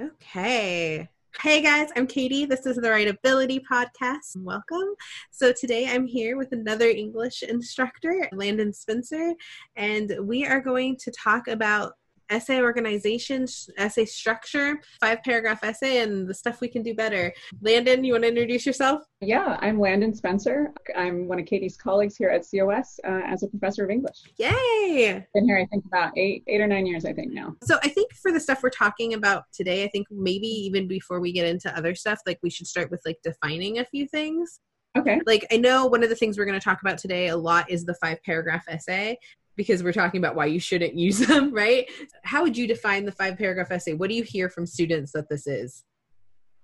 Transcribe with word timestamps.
Okay. 0.00 1.06
Hey 1.42 1.60
guys, 1.60 1.90
I'm 1.94 2.06
Katie. 2.06 2.46
This 2.46 2.64
is 2.64 2.76
the 2.76 2.88
Writability 2.88 3.60
Podcast. 3.70 4.34
Welcome. 4.36 4.94
So 5.30 5.52
today 5.52 5.88
I'm 5.88 6.06
here 6.06 6.38
with 6.38 6.52
another 6.52 6.88
English 6.88 7.42
instructor, 7.42 8.26
Landon 8.32 8.72
Spencer, 8.72 9.34
and 9.76 10.16
we 10.22 10.46
are 10.46 10.60
going 10.60 10.96
to 11.00 11.10
talk 11.10 11.48
about 11.48 11.92
essay 12.30 12.60
organization, 12.60 13.46
essay 13.76 14.04
structure, 14.04 14.80
five 15.00 15.22
paragraph 15.22 15.62
essay, 15.62 16.02
and 16.02 16.28
the 16.28 16.34
stuff 16.34 16.60
we 16.60 16.68
can 16.68 16.82
do 16.82 16.94
better. 16.94 17.32
Landon, 17.60 18.04
you 18.04 18.12
want 18.12 18.24
to 18.24 18.28
introduce 18.28 18.64
yourself? 18.64 19.02
Yeah, 19.20 19.58
I'm 19.60 19.78
Landon 19.78 20.14
Spencer. 20.14 20.72
I'm 20.96 21.28
one 21.28 21.38
of 21.38 21.46
Katie's 21.46 21.76
colleagues 21.76 22.16
here 22.16 22.30
at 22.30 22.44
COS 22.50 22.98
uh, 23.04 23.20
as 23.26 23.42
a 23.42 23.48
professor 23.48 23.84
of 23.84 23.90
English. 23.90 24.22
Yay! 24.38 25.26
Been 25.34 25.44
here, 25.44 25.58
I 25.58 25.66
think, 25.66 25.84
about 25.84 26.16
eight, 26.16 26.44
eight 26.46 26.60
or 26.60 26.66
nine 26.66 26.86
years, 26.86 27.04
I 27.04 27.12
think 27.12 27.32
now. 27.32 27.56
So 27.64 27.78
I 27.82 27.88
think 27.88 28.14
for 28.14 28.32
the 28.32 28.40
stuff 28.40 28.62
we're 28.62 28.70
talking 28.70 29.14
about 29.14 29.44
today, 29.52 29.84
I 29.84 29.88
think 29.88 30.06
maybe 30.10 30.46
even 30.46 30.88
before 30.88 31.20
we 31.20 31.32
get 31.32 31.46
into 31.46 31.76
other 31.76 31.94
stuff, 31.94 32.20
like 32.26 32.38
we 32.42 32.50
should 32.50 32.66
start 32.66 32.90
with 32.90 33.02
like 33.04 33.18
defining 33.22 33.78
a 33.78 33.84
few 33.84 34.06
things. 34.06 34.60
Okay. 34.98 35.20
Like 35.24 35.46
I 35.52 35.56
know 35.56 35.86
one 35.86 36.02
of 36.02 36.08
the 36.08 36.16
things 36.16 36.36
we're 36.36 36.46
going 36.46 36.58
to 36.58 36.64
talk 36.64 36.80
about 36.80 36.98
today 36.98 37.28
a 37.28 37.36
lot 37.36 37.70
is 37.70 37.84
the 37.84 37.94
five 37.94 38.20
paragraph 38.24 38.64
essay, 38.68 39.18
because 39.60 39.82
we're 39.82 39.92
talking 39.92 40.16
about 40.16 40.34
why 40.34 40.46
you 40.46 40.58
shouldn't 40.58 40.94
use 40.94 41.18
them, 41.18 41.52
right? 41.54 41.86
How 42.24 42.42
would 42.42 42.56
you 42.56 42.66
define 42.66 43.04
the 43.04 43.12
five 43.12 43.36
paragraph 43.36 43.70
essay? 43.70 43.92
What 43.92 44.08
do 44.08 44.16
you 44.16 44.22
hear 44.22 44.48
from 44.48 44.64
students 44.64 45.12
that 45.12 45.28
this 45.28 45.46
is? 45.46 45.84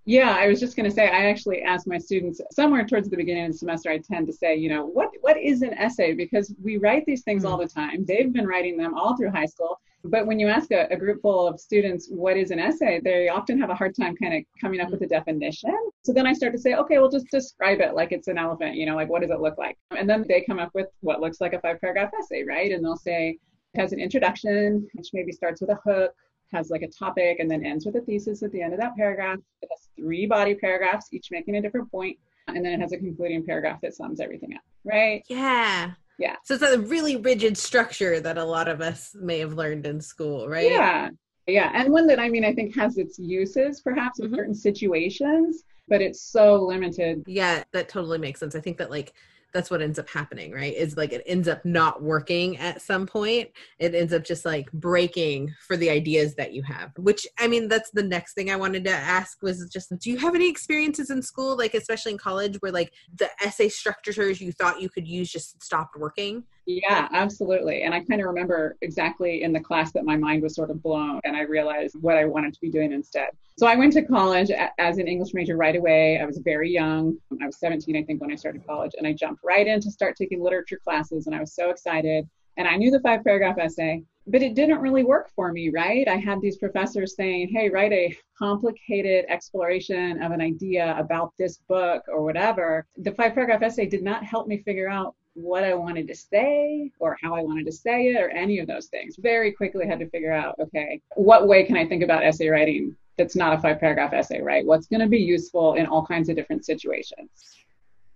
Yeah, 0.06 0.34
I 0.34 0.46
was 0.48 0.60
just 0.60 0.76
going 0.76 0.88
to 0.88 0.94
say, 0.94 1.08
I 1.08 1.28
actually 1.28 1.60
ask 1.60 1.86
my 1.86 1.98
students 1.98 2.40
somewhere 2.52 2.86
towards 2.86 3.10
the 3.10 3.16
beginning 3.18 3.44
of 3.44 3.52
the 3.52 3.58
semester, 3.58 3.90
I 3.90 3.98
tend 3.98 4.26
to 4.28 4.32
say, 4.32 4.56
you 4.56 4.70
know, 4.70 4.86
what, 4.86 5.10
what 5.20 5.36
is 5.36 5.60
an 5.60 5.74
essay? 5.74 6.14
Because 6.14 6.54
we 6.64 6.78
write 6.78 7.04
these 7.04 7.22
things 7.22 7.42
mm-hmm. 7.42 7.52
all 7.52 7.58
the 7.58 7.68
time. 7.68 8.06
They've 8.06 8.32
been 8.32 8.46
writing 8.46 8.78
them 8.78 8.94
all 8.94 9.14
through 9.14 9.32
high 9.32 9.44
school. 9.44 9.78
But 10.10 10.26
when 10.26 10.38
you 10.38 10.48
ask 10.48 10.70
a, 10.70 10.86
a, 10.90 10.96
group 10.96 11.20
full 11.22 11.46
of 11.46 11.60
students 11.60 12.08
what 12.10 12.36
is 12.36 12.50
an 12.50 12.58
essay, 12.58 13.00
they 13.02 13.28
often 13.28 13.58
have 13.60 13.70
a 13.70 13.74
hard 13.74 13.94
time 13.94 14.16
kind 14.16 14.34
of 14.34 14.42
coming 14.60 14.80
up 14.80 14.90
with 14.90 15.02
a 15.02 15.06
definition. 15.06 15.76
So 16.04 16.12
then 16.12 16.26
I 16.26 16.32
start 16.32 16.52
to 16.52 16.58
say, 16.58 16.74
okay, 16.74 16.98
well, 16.98 17.10
just 17.10 17.26
describe 17.30 17.80
it 17.80 17.94
like 17.94 18.12
it's 18.12 18.28
an 18.28 18.38
elephant, 18.38 18.76
you 18.76 18.86
know, 18.86 18.96
like 18.96 19.08
what 19.08 19.22
does 19.22 19.30
it 19.30 19.40
look 19.40 19.58
like? 19.58 19.76
And 19.96 20.08
then 20.08 20.24
they 20.28 20.42
come 20.42 20.58
up 20.58 20.70
with 20.74 20.88
what 21.00 21.20
looks 21.20 21.40
like 21.40 21.52
a 21.52 21.60
five 21.60 21.80
paragraph 21.80 22.10
essay, 22.18 22.44
right? 22.44 22.72
And 22.72 22.84
they'll 22.84 22.96
say, 22.96 23.38
it 23.74 23.80
has 23.80 23.92
an 23.92 24.00
introduction, 24.00 24.88
which 24.94 25.08
maybe 25.12 25.32
starts 25.32 25.60
with 25.60 25.70
a 25.70 25.78
hook, 25.84 26.12
has 26.52 26.70
like 26.70 26.82
a 26.82 26.88
topic, 26.88 27.38
and 27.40 27.50
then 27.50 27.64
ends 27.64 27.84
with 27.84 27.96
a 27.96 28.00
thesis 28.00 28.42
at 28.42 28.52
the 28.52 28.62
end 28.62 28.72
of 28.72 28.80
that 28.80 28.96
paragraph. 28.96 29.38
It 29.62 29.68
has 29.70 29.88
three 29.96 30.26
body 30.26 30.54
paragraphs, 30.54 31.08
each 31.12 31.28
making 31.30 31.56
a 31.56 31.62
different 31.62 31.90
point, 31.90 32.16
and 32.48 32.64
then 32.64 32.72
it 32.72 32.80
has 32.80 32.92
a 32.92 32.98
concluding 32.98 33.44
paragraph 33.44 33.80
that 33.82 33.94
sums 33.94 34.20
everything 34.20 34.54
up, 34.54 34.62
right? 34.84 35.22
Yeah. 35.28 35.92
Yeah. 36.18 36.36
So 36.44 36.54
it's 36.54 36.62
a 36.62 36.78
really 36.78 37.16
rigid 37.16 37.58
structure 37.58 38.20
that 38.20 38.38
a 38.38 38.44
lot 38.44 38.68
of 38.68 38.80
us 38.80 39.14
may 39.18 39.38
have 39.40 39.52
learned 39.52 39.86
in 39.86 40.00
school, 40.00 40.48
right? 40.48 40.70
Yeah. 40.70 41.10
Yeah. 41.46 41.70
And 41.74 41.92
one 41.92 42.06
that 42.06 42.18
I 42.18 42.28
mean, 42.28 42.44
I 42.44 42.54
think 42.54 42.74
has 42.74 42.98
its 42.98 43.18
uses 43.18 43.80
perhaps 43.80 44.18
in 44.18 44.26
mm-hmm. 44.26 44.34
certain 44.34 44.54
situations, 44.54 45.64
but 45.88 46.00
it's 46.00 46.20
so 46.20 46.54
limited. 46.54 47.22
Yeah, 47.26 47.64
that 47.72 47.88
totally 47.88 48.18
makes 48.18 48.40
sense. 48.40 48.54
I 48.54 48.60
think 48.60 48.78
that 48.78 48.90
like 48.90 49.12
that's 49.56 49.70
what 49.70 49.82
ends 49.82 49.98
up 49.98 50.08
happening 50.08 50.52
right? 50.52 50.74
Is 50.74 50.96
like 50.96 51.12
it 51.12 51.22
ends 51.26 51.48
up 51.48 51.64
not 51.64 52.02
working 52.02 52.58
at 52.58 52.82
some 52.82 53.06
point. 53.06 53.50
It 53.78 53.94
ends 53.94 54.12
up 54.12 54.24
just 54.24 54.44
like 54.44 54.70
breaking 54.72 55.54
for 55.66 55.76
the 55.76 55.90
ideas 55.90 56.34
that 56.34 56.52
you 56.52 56.62
have 56.62 56.92
which 56.96 57.26
i 57.38 57.46
mean 57.46 57.68
that's 57.68 57.90
the 57.90 58.02
next 58.02 58.34
thing 58.34 58.50
i 58.50 58.56
wanted 58.56 58.84
to 58.84 58.90
ask 58.90 59.42
was 59.42 59.68
just 59.70 59.96
do 59.98 60.10
you 60.10 60.18
have 60.18 60.34
any 60.34 60.48
experiences 60.48 61.10
in 61.10 61.22
school 61.22 61.56
like 61.56 61.74
especially 61.74 62.12
in 62.12 62.18
college 62.18 62.56
where 62.60 62.72
like 62.72 62.92
the 63.18 63.28
essay 63.42 63.68
structures 63.68 64.40
you 64.40 64.52
thought 64.52 64.80
you 64.80 64.88
could 64.88 65.06
use 65.06 65.30
just 65.30 65.62
stopped 65.62 65.96
working 65.96 66.44
yeah, 66.66 67.06
absolutely. 67.12 67.82
And 67.82 67.94
I 67.94 68.00
kind 68.00 68.20
of 68.20 68.26
remember 68.26 68.76
exactly 68.82 69.42
in 69.42 69.52
the 69.52 69.60
class 69.60 69.92
that 69.92 70.04
my 70.04 70.16
mind 70.16 70.42
was 70.42 70.56
sort 70.56 70.70
of 70.70 70.82
blown 70.82 71.20
and 71.22 71.36
I 71.36 71.42
realized 71.42 71.94
what 72.00 72.16
I 72.16 72.24
wanted 72.24 72.54
to 72.54 72.60
be 72.60 72.70
doing 72.70 72.92
instead. 72.92 73.28
So 73.56 73.68
I 73.68 73.76
went 73.76 73.92
to 73.92 74.02
college 74.02 74.50
as 74.78 74.98
an 74.98 75.06
English 75.06 75.32
major 75.32 75.56
right 75.56 75.76
away. 75.76 76.20
I 76.20 76.26
was 76.26 76.38
very 76.38 76.70
young. 76.70 77.16
I 77.40 77.46
was 77.46 77.58
17, 77.60 77.96
I 77.96 78.02
think, 78.02 78.20
when 78.20 78.32
I 78.32 78.34
started 78.34 78.66
college. 78.66 78.92
And 78.98 79.06
I 79.06 79.12
jumped 79.12 79.42
right 79.44 79.66
in 79.66 79.80
to 79.80 79.90
start 79.92 80.16
taking 80.16 80.42
literature 80.42 80.80
classes. 80.82 81.26
And 81.26 81.36
I 81.36 81.40
was 81.40 81.54
so 81.54 81.70
excited. 81.70 82.28
And 82.56 82.66
I 82.66 82.76
knew 82.76 82.90
the 82.90 83.00
five 83.00 83.22
paragraph 83.22 83.58
essay, 83.58 84.02
but 84.26 84.42
it 84.42 84.54
didn't 84.54 84.80
really 84.80 85.04
work 85.04 85.30
for 85.36 85.52
me, 85.52 85.68
right? 85.68 86.08
I 86.08 86.16
had 86.16 86.40
these 86.40 86.56
professors 86.56 87.14
saying, 87.14 87.50
hey, 87.52 87.68
write 87.68 87.92
a 87.92 88.16
complicated 88.36 89.26
exploration 89.28 90.20
of 90.20 90.32
an 90.32 90.40
idea 90.40 90.96
about 90.98 91.32
this 91.38 91.58
book 91.68 92.02
or 92.08 92.24
whatever. 92.24 92.86
The 92.96 93.12
five 93.12 93.34
paragraph 93.34 93.62
essay 93.62 93.86
did 93.86 94.02
not 94.02 94.24
help 94.24 94.48
me 94.48 94.58
figure 94.58 94.88
out 94.88 95.14
what 95.36 95.64
I 95.64 95.74
wanted 95.74 96.08
to 96.08 96.14
say 96.14 96.90
or 96.98 97.16
how 97.22 97.34
I 97.34 97.42
wanted 97.42 97.66
to 97.66 97.72
say 97.72 98.08
it 98.08 98.16
or 98.16 98.28
any 98.30 98.58
of 98.58 98.66
those 98.66 98.86
things. 98.86 99.16
Very 99.16 99.52
quickly 99.52 99.86
had 99.86 99.98
to 99.98 100.08
figure 100.08 100.32
out, 100.32 100.56
okay, 100.58 101.00
what 101.14 101.46
way 101.46 101.64
can 101.64 101.76
I 101.76 101.86
think 101.86 102.02
about 102.02 102.24
essay 102.24 102.48
writing 102.48 102.96
that's 103.18 103.36
not 103.36 103.52
a 103.52 103.58
five 103.58 103.78
paragraph 103.78 104.12
essay, 104.12 104.40
right? 104.40 104.64
What's 104.64 104.86
going 104.86 105.00
to 105.00 105.08
be 105.08 105.18
useful 105.18 105.74
in 105.74 105.86
all 105.86 106.04
kinds 106.04 106.28
of 106.28 106.36
different 106.36 106.64
situations? 106.64 107.28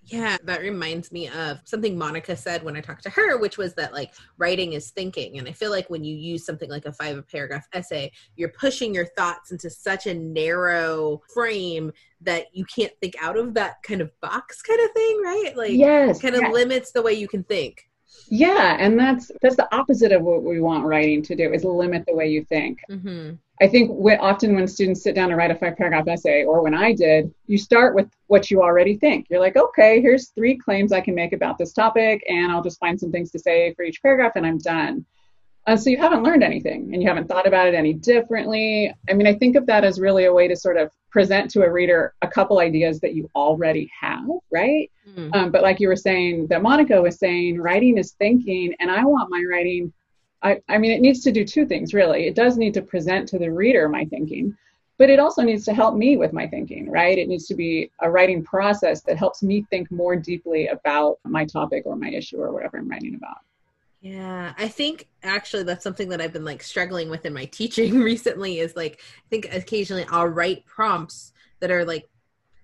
Yeah, 0.04 0.38
that 0.44 0.60
reminds 0.60 1.12
me 1.12 1.28
of 1.28 1.60
something 1.64 1.96
Monica 1.96 2.36
said 2.36 2.62
when 2.62 2.76
I 2.76 2.80
talked 2.80 3.02
to 3.04 3.10
her, 3.10 3.38
which 3.38 3.58
was 3.58 3.74
that 3.74 3.92
like 3.92 4.12
writing 4.38 4.72
is 4.72 4.90
thinking. 4.90 5.38
And 5.38 5.46
I 5.46 5.52
feel 5.52 5.70
like 5.70 5.88
when 5.88 6.02
you 6.02 6.16
use 6.16 6.44
something 6.44 6.70
like 6.70 6.86
a 6.86 6.92
five 6.92 7.22
paragraph 7.28 7.68
essay, 7.72 8.10
you're 8.36 8.48
pushing 8.48 8.94
your 8.94 9.06
thoughts 9.06 9.52
into 9.52 9.70
such 9.70 10.06
a 10.06 10.14
narrow 10.14 11.22
frame 11.32 11.92
that 12.22 12.46
you 12.52 12.64
can't 12.64 12.92
think 13.00 13.14
out 13.20 13.36
of 13.36 13.54
that 13.54 13.82
kind 13.82 14.00
of 14.00 14.10
box 14.20 14.62
kind 14.62 14.80
of 14.80 14.90
thing, 14.92 15.20
right? 15.22 15.52
Like, 15.56 15.72
yes, 15.72 16.20
kind 16.20 16.34
of 16.34 16.42
yes. 16.42 16.52
limits 16.52 16.92
the 16.92 17.02
way 17.02 17.12
you 17.12 17.28
can 17.28 17.44
think. 17.44 17.88
Yeah, 18.28 18.76
and 18.78 18.98
that's 18.98 19.30
that's 19.40 19.56
the 19.56 19.72
opposite 19.74 20.12
of 20.12 20.22
what 20.22 20.42
we 20.42 20.60
want 20.60 20.84
writing 20.84 21.22
to 21.22 21.36
do 21.36 21.52
is 21.52 21.64
limit 21.64 22.04
the 22.06 22.14
way 22.14 22.28
you 22.28 22.44
think. 22.44 22.80
Mm-hmm. 22.90 23.34
I 23.60 23.68
think 23.68 23.90
when, 23.92 24.18
often 24.18 24.54
when 24.54 24.66
students 24.66 25.02
sit 25.02 25.14
down 25.14 25.28
and 25.28 25.36
write 25.36 25.50
a 25.50 25.54
five 25.54 25.76
paragraph 25.76 26.08
essay, 26.08 26.44
or 26.44 26.62
when 26.62 26.74
I 26.74 26.94
did, 26.94 27.32
you 27.46 27.58
start 27.58 27.94
with 27.94 28.08
what 28.26 28.50
you 28.50 28.62
already 28.62 28.96
think. 28.96 29.26
You're 29.28 29.40
like, 29.40 29.56
okay, 29.56 30.00
here's 30.00 30.30
three 30.30 30.56
claims 30.56 30.92
I 30.92 31.00
can 31.02 31.14
make 31.14 31.32
about 31.32 31.58
this 31.58 31.72
topic, 31.72 32.24
and 32.28 32.50
I'll 32.50 32.62
just 32.62 32.80
find 32.80 32.98
some 32.98 33.12
things 33.12 33.30
to 33.32 33.38
say 33.38 33.74
for 33.74 33.84
each 33.84 34.00
paragraph, 34.02 34.32
and 34.36 34.46
I'm 34.46 34.58
done. 34.58 35.04
Uh, 35.66 35.76
so 35.76 35.90
you 35.90 35.98
haven't 35.98 36.22
learned 36.22 36.42
anything 36.42 36.90
and 36.92 37.02
you 37.02 37.08
haven't 37.08 37.28
thought 37.28 37.46
about 37.46 37.68
it 37.68 37.74
any 37.74 37.92
differently. 37.92 38.92
I 39.08 39.12
mean, 39.12 39.26
I 39.26 39.34
think 39.34 39.56
of 39.56 39.66
that 39.66 39.84
as 39.84 40.00
really 40.00 40.24
a 40.24 40.32
way 40.32 40.48
to 40.48 40.56
sort 40.56 40.78
of 40.78 40.90
present 41.10 41.50
to 41.50 41.62
a 41.62 41.70
reader 41.70 42.14
a 42.22 42.28
couple 42.28 42.60
ideas 42.60 42.98
that 43.00 43.14
you 43.14 43.30
already 43.34 43.90
have, 44.00 44.26
right? 44.50 44.90
Mm-hmm. 45.06 45.34
Um, 45.34 45.50
but 45.50 45.62
like 45.62 45.78
you 45.78 45.88
were 45.88 45.96
saying, 45.96 46.46
that 46.46 46.62
Monica 46.62 47.00
was 47.00 47.18
saying, 47.18 47.60
writing 47.60 47.98
is 47.98 48.12
thinking, 48.12 48.74
and 48.80 48.90
I 48.90 49.04
want 49.04 49.30
my 49.30 49.44
writing. 49.48 49.92
I, 50.42 50.60
I 50.68 50.78
mean, 50.78 50.90
it 50.90 51.00
needs 51.00 51.20
to 51.20 51.32
do 51.32 51.44
two 51.44 51.66
things, 51.66 51.94
really. 51.94 52.26
It 52.26 52.34
does 52.34 52.56
need 52.56 52.74
to 52.74 52.82
present 52.82 53.28
to 53.28 53.38
the 53.38 53.50
reader 53.50 53.88
my 53.88 54.04
thinking, 54.06 54.56
but 54.98 55.10
it 55.10 55.18
also 55.18 55.42
needs 55.42 55.64
to 55.64 55.74
help 55.74 55.94
me 55.94 56.16
with 56.16 56.32
my 56.32 56.46
thinking, 56.46 56.90
right? 56.90 57.16
It 57.16 57.28
needs 57.28 57.46
to 57.46 57.54
be 57.54 57.90
a 58.00 58.10
writing 58.10 58.44
process 58.44 59.00
that 59.02 59.16
helps 59.16 59.42
me 59.42 59.66
think 59.70 59.90
more 59.90 60.16
deeply 60.16 60.68
about 60.68 61.18
my 61.24 61.46
topic 61.46 61.84
or 61.86 61.96
my 61.96 62.10
issue 62.10 62.36
or 62.36 62.52
whatever 62.52 62.76
I'm 62.76 62.88
writing 62.88 63.14
about. 63.14 63.38
Yeah, 64.02 64.52
I 64.58 64.68
think 64.68 65.08
actually 65.22 65.62
that's 65.62 65.82
something 65.82 66.10
that 66.10 66.20
I've 66.20 66.32
been 66.32 66.44
like 66.44 66.62
struggling 66.62 67.08
with 67.08 67.24
in 67.26 67.32
my 67.32 67.44
teaching 67.52 68.00
recently 68.00 68.58
is 68.58 68.76
like 68.76 69.00
I 69.00 69.28
think 69.28 69.54
occasionally 69.54 70.06
I'll 70.10 70.26
write 70.26 70.66
prompts 70.66 71.32
that 71.60 71.70
are 71.70 71.84
like 71.84 72.09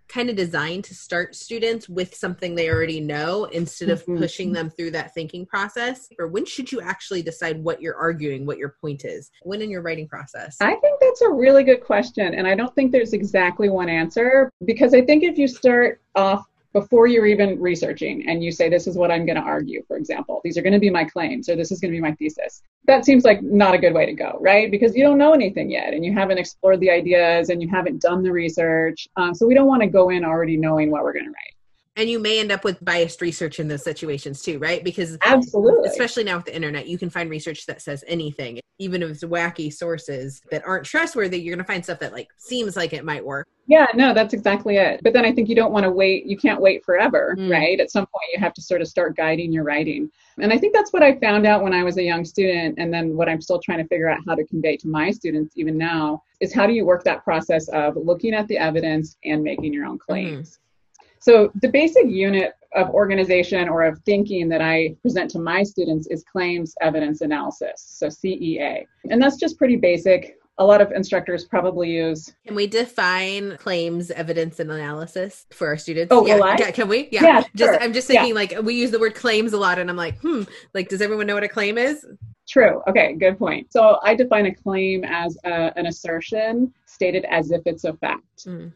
kind 0.09 0.31
of 0.31 0.37
designed 0.37 0.84
to 0.84 0.94
start 0.94 1.34
students 1.34 1.89
with 1.89 2.15
something 2.15 2.55
they 2.55 2.71
already 2.71 3.00
know 3.00 3.44
instead 3.47 3.89
of 3.89 4.03
mm-hmm. 4.03 4.19
pushing 4.19 4.53
them 4.53 4.71
through 4.71 4.91
that 4.93 5.15
thinking 5.15 5.47
process. 5.47 6.09
Or 6.19 6.28
when 6.28 6.44
should 6.44 6.71
you 6.71 6.81
actually 6.81 7.22
decide 7.22 7.62
what 7.62 7.81
you're 7.81 7.97
arguing 7.97 8.47
what 8.47 8.59
your 8.59 8.77
point 8.81 9.05
is? 9.05 9.31
When 9.43 9.62
in 9.62 9.71
your 9.71 9.83
writing 9.83 10.09
process? 10.09 10.56
I 10.61 10.75
think 10.77 11.00
that's 11.00 11.22
a 11.22 11.31
really 11.31 11.65
good 11.65 11.83
question 11.83 12.34
and 12.34 12.47
i 12.47 12.55
don't 12.55 12.75
think 12.75 12.93
there's 12.93 13.12
exactly 13.12 13.69
one 13.69 13.89
answer 13.89 14.50
because 14.65 14.95
i 14.95 15.03
think 15.03 15.22
if 15.22 15.39
you 15.39 15.49
start 15.49 16.00
off 16.15 16.45
before 16.76 17.06
you're 17.06 17.25
even 17.25 17.59
researching 17.59 18.28
and 18.28 18.44
you 18.44 18.53
say 18.53 18.69
this 18.69 18.87
is 18.87 18.98
what 18.98 19.10
i'm 19.10 19.25
going 19.25 19.34
to 19.37 19.41
argue 19.41 19.82
for 19.88 19.97
example 19.97 20.42
these 20.44 20.59
are 20.59 20.62
going 20.62 20.75
to 20.75 20.78
be 20.78 20.91
my 20.91 21.04
claims 21.04 21.48
or 21.48 21.56
this 21.56 21.72
is 21.72 21.81
going 21.81 21.91
to 21.91 21.97
be 21.97 22.03
my 22.03 22.12
thesis 22.16 22.60
that 22.84 23.03
seems 23.06 23.25
like 23.25 23.42
not 23.42 23.75
a 23.75 23.78
good 23.78 23.94
way 23.94 24.04
to 24.04 24.12
go 24.12 24.37
right? 24.42 24.70
Because 24.70 24.94
you 24.94 25.03
don't 25.03 25.16
know 25.16 25.32
anything 25.32 25.70
yet 25.70 25.94
and 25.94 26.04
you 26.04 26.12
haven't 26.12 26.36
explored 26.36 26.78
the 26.80 26.91
ideas 26.91 27.48
and 27.48 27.62
you 27.62 27.68
haven't 27.68 28.03
done 28.03 28.22
the 28.22 28.30
research 28.30 29.09
um, 29.16 29.34
so 29.34 29.47
we 29.47 29.54
don't 29.54 29.66
want 29.66 29.80
to 29.80 29.89
go 29.89 30.10
in 30.10 30.22
already 30.22 30.59
knowing 30.59 30.91
what 30.91 31.03
we're 31.03 31.15
going 31.15 31.24
to 31.24 31.30
write 31.30 31.55
and 31.97 32.10
you 32.10 32.19
may 32.19 32.39
end 32.39 32.53
up 32.53 32.63
with 32.63 32.83
biased 32.84 33.21
research 33.21 33.59
in 33.59 33.69
those 33.69 33.83
situations 33.83 34.43
too 34.43 34.59
right? 34.59 34.84
Because 34.84 35.16
absolutely. 35.22 35.89
especially 35.89 36.25
now 36.25 36.37
with 36.37 36.47
the 36.47 36.54
internet 36.54 36.87
you 36.87 36.98
can 36.98 37.10
find 37.10 37.31
research 37.31 37.66
that 37.66 37.83
says 37.83 38.04
anything 38.07 38.60
even 38.78 39.03
if 39.03 39.10
it's 39.10 39.25
wacky 39.25 39.72
sources 39.72 40.43
that 40.51 40.63
aren't 40.66 40.84
trustworthy 40.84 41.41
you're 41.41 41.54
going 41.54 41.65
to 41.65 41.72
find 41.72 41.83
stuff 41.83 41.98
that 41.98 42.13
like 42.13 42.28
seems 42.37 42.77
like 42.77 42.93
it 42.93 43.04
might 43.04 43.25
work. 43.25 43.47
Yeah 43.66 43.87
no 43.95 44.15
that's 44.15 44.34
exactly 44.34 44.77
it. 44.77 45.01
But 45.03 45.13
then 45.13 45.25
i 45.25 45.33
think 45.33 45.48
you 45.48 45.57
don't 45.57 45.72
want 45.72 45.84
to 45.84 45.91
wait 45.91 46.27
you 46.27 46.37
can't 46.37 46.60
wait 46.60 46.84
forever 46.84 47.34
mm. 47.39 47.51
right? 47.51 47.81
At 47.81 47.91
some 47.91 48.07
point 48.07 48.25
you 48.33 48.41
have 48.41 48.54
to 48.54 48.63
sort 48.63 48.81
of 48.81 48.89
start 48.89 49.16
guiding 49.16 49.53
your 49.53 49.65
writing. 49.65 50.10
And 50.39 50.53
i 50.53 50.59
think 50.59 50.75
that's 50.75 50.92
what 50.92 51.03
i 51.03 51.19
found 51.19 51.47
out 51.47 51.63
when 51.63 51.72
i 51.72 51.83
was 51.83 51.97
a 51.97 52.03
young 52.03 52.25
student 52.25 52.78
and 52.78 52.92
then 52.92 53.16
what 53.16 53.28
i'm 53.28 53.41
still 53.41 53.59
trying 53.59 53.78
to 53.78 53.89
figure 53.89 54.09
out 54.09 54.21
how 54.27 54.34
to 54.34 54.45
convey 54.45 54.77
to 54.78 54.89
my 54.89 55.10
students 55.10 55.54
even 55.57 55.78
now 55.78 56.22
is 56.41 56.53
how 56.53 56.66
do 56.66 56.75
you 56.75 56.84
work 56.84 57.03
that 57.04 57.25
process 57.25 57.69
of 57.69 57.97
looking 57.97 58.34
at 58.34 58.47
the 58.49 58.59
evidence 58.59 59.16
and 59.25 59.42
making 59.42 59.72
your 59.72 59.87
own 59.87 59.99
claims? 59.99 60.51
Mm 60.51 60.59
so 61.27 61.51
the 61.61 61.69
basic 61.69 62.07
unit 62.07 62.53
of 62.77 62.89
organization 62.91 63.69
or 63.69 63.83
of 63.83 63.99
thinking 64.07 64.49
that 64.51 64.63
I 64.63 64.95
present 65.03 65.28
to 65.33 65.41
my 65.41 65.65
students 65.65 66.07
is 66.07 66.23
claims 66.23 66.73
evidence 66.81 67.21
analysis, 67.21 67.83
so 67.84 68.07
CEA. 68.07 68.84
And 69.11 69.21
that's 69.21 69.37
just 69.37 69.59
pretty 69.59 69.75
basic. 69.75 70.39
a 70.59 70.65
lot 70.65 70.81
of 70.81 70.93
instructors 70.93 71.45
probably 71.45 71.91
use. 71.91 72.33
Can 72.47 72.55
we 72.55 72.69
define 72.69 73.57
claims, 73.57 74.13
evidence, 74.13 74.61
and 74.61 74.71
analysis 74.71 75.47
for 75.51 75.67
our 75.67 75.77
students? 75.77 76.13
Oh, 76.13 76.25
yeah, 76.28 76.37
yeah 76.61 76.71
can 76.71 76.87
we? 76.87 77.09
Yeah. 77.11 77.25
yeah 77.25 77.41
just 77.57 77.73
sure. 77.73 77.83
I'm 77.83 77.93
just 77.93 78.07
thinking 78.07 78.28
yeah. 78.28 78.34
like 78.34 78.55
we 78.63 78.75
use 78.75 78.93
the 78.93 79.01
word 79.01 79.17
claims 79.17 79.53
a 79.53 79.59
lot, 79.59 79.81
and 79.81 79.91
I'm 79.91 79.97
like, 79.97 80.21
hmm, 80.21 80.43
like 80.75 80.89
does 80.89 81.03
everyone 81.03 81.27
know 81.27 81.34
what 81.34 81.43
a 81.43 81.49
claim 81.49 81.77
is? 81.77 82.07
True. 82.49 82.83
Okay, 82.89 83.15
good 83.15 83.37
point. 83.37 83.73
So 83.73 83.99
I 84.05 84.15
define 84.15 84.47
a 84.47 84.55
claim 84.55 85.03
as 85.03 85.37
a, 85.45 85.77
an 85.77 85.87
assertion 85.87 86.73
stated 86.84 87.25
as 87.28 87.51
if 87.51 87.63
it's 87.67 87.83
a 87.83 87.95
fact. 87.95 88.47
Mm. 88.47 88.73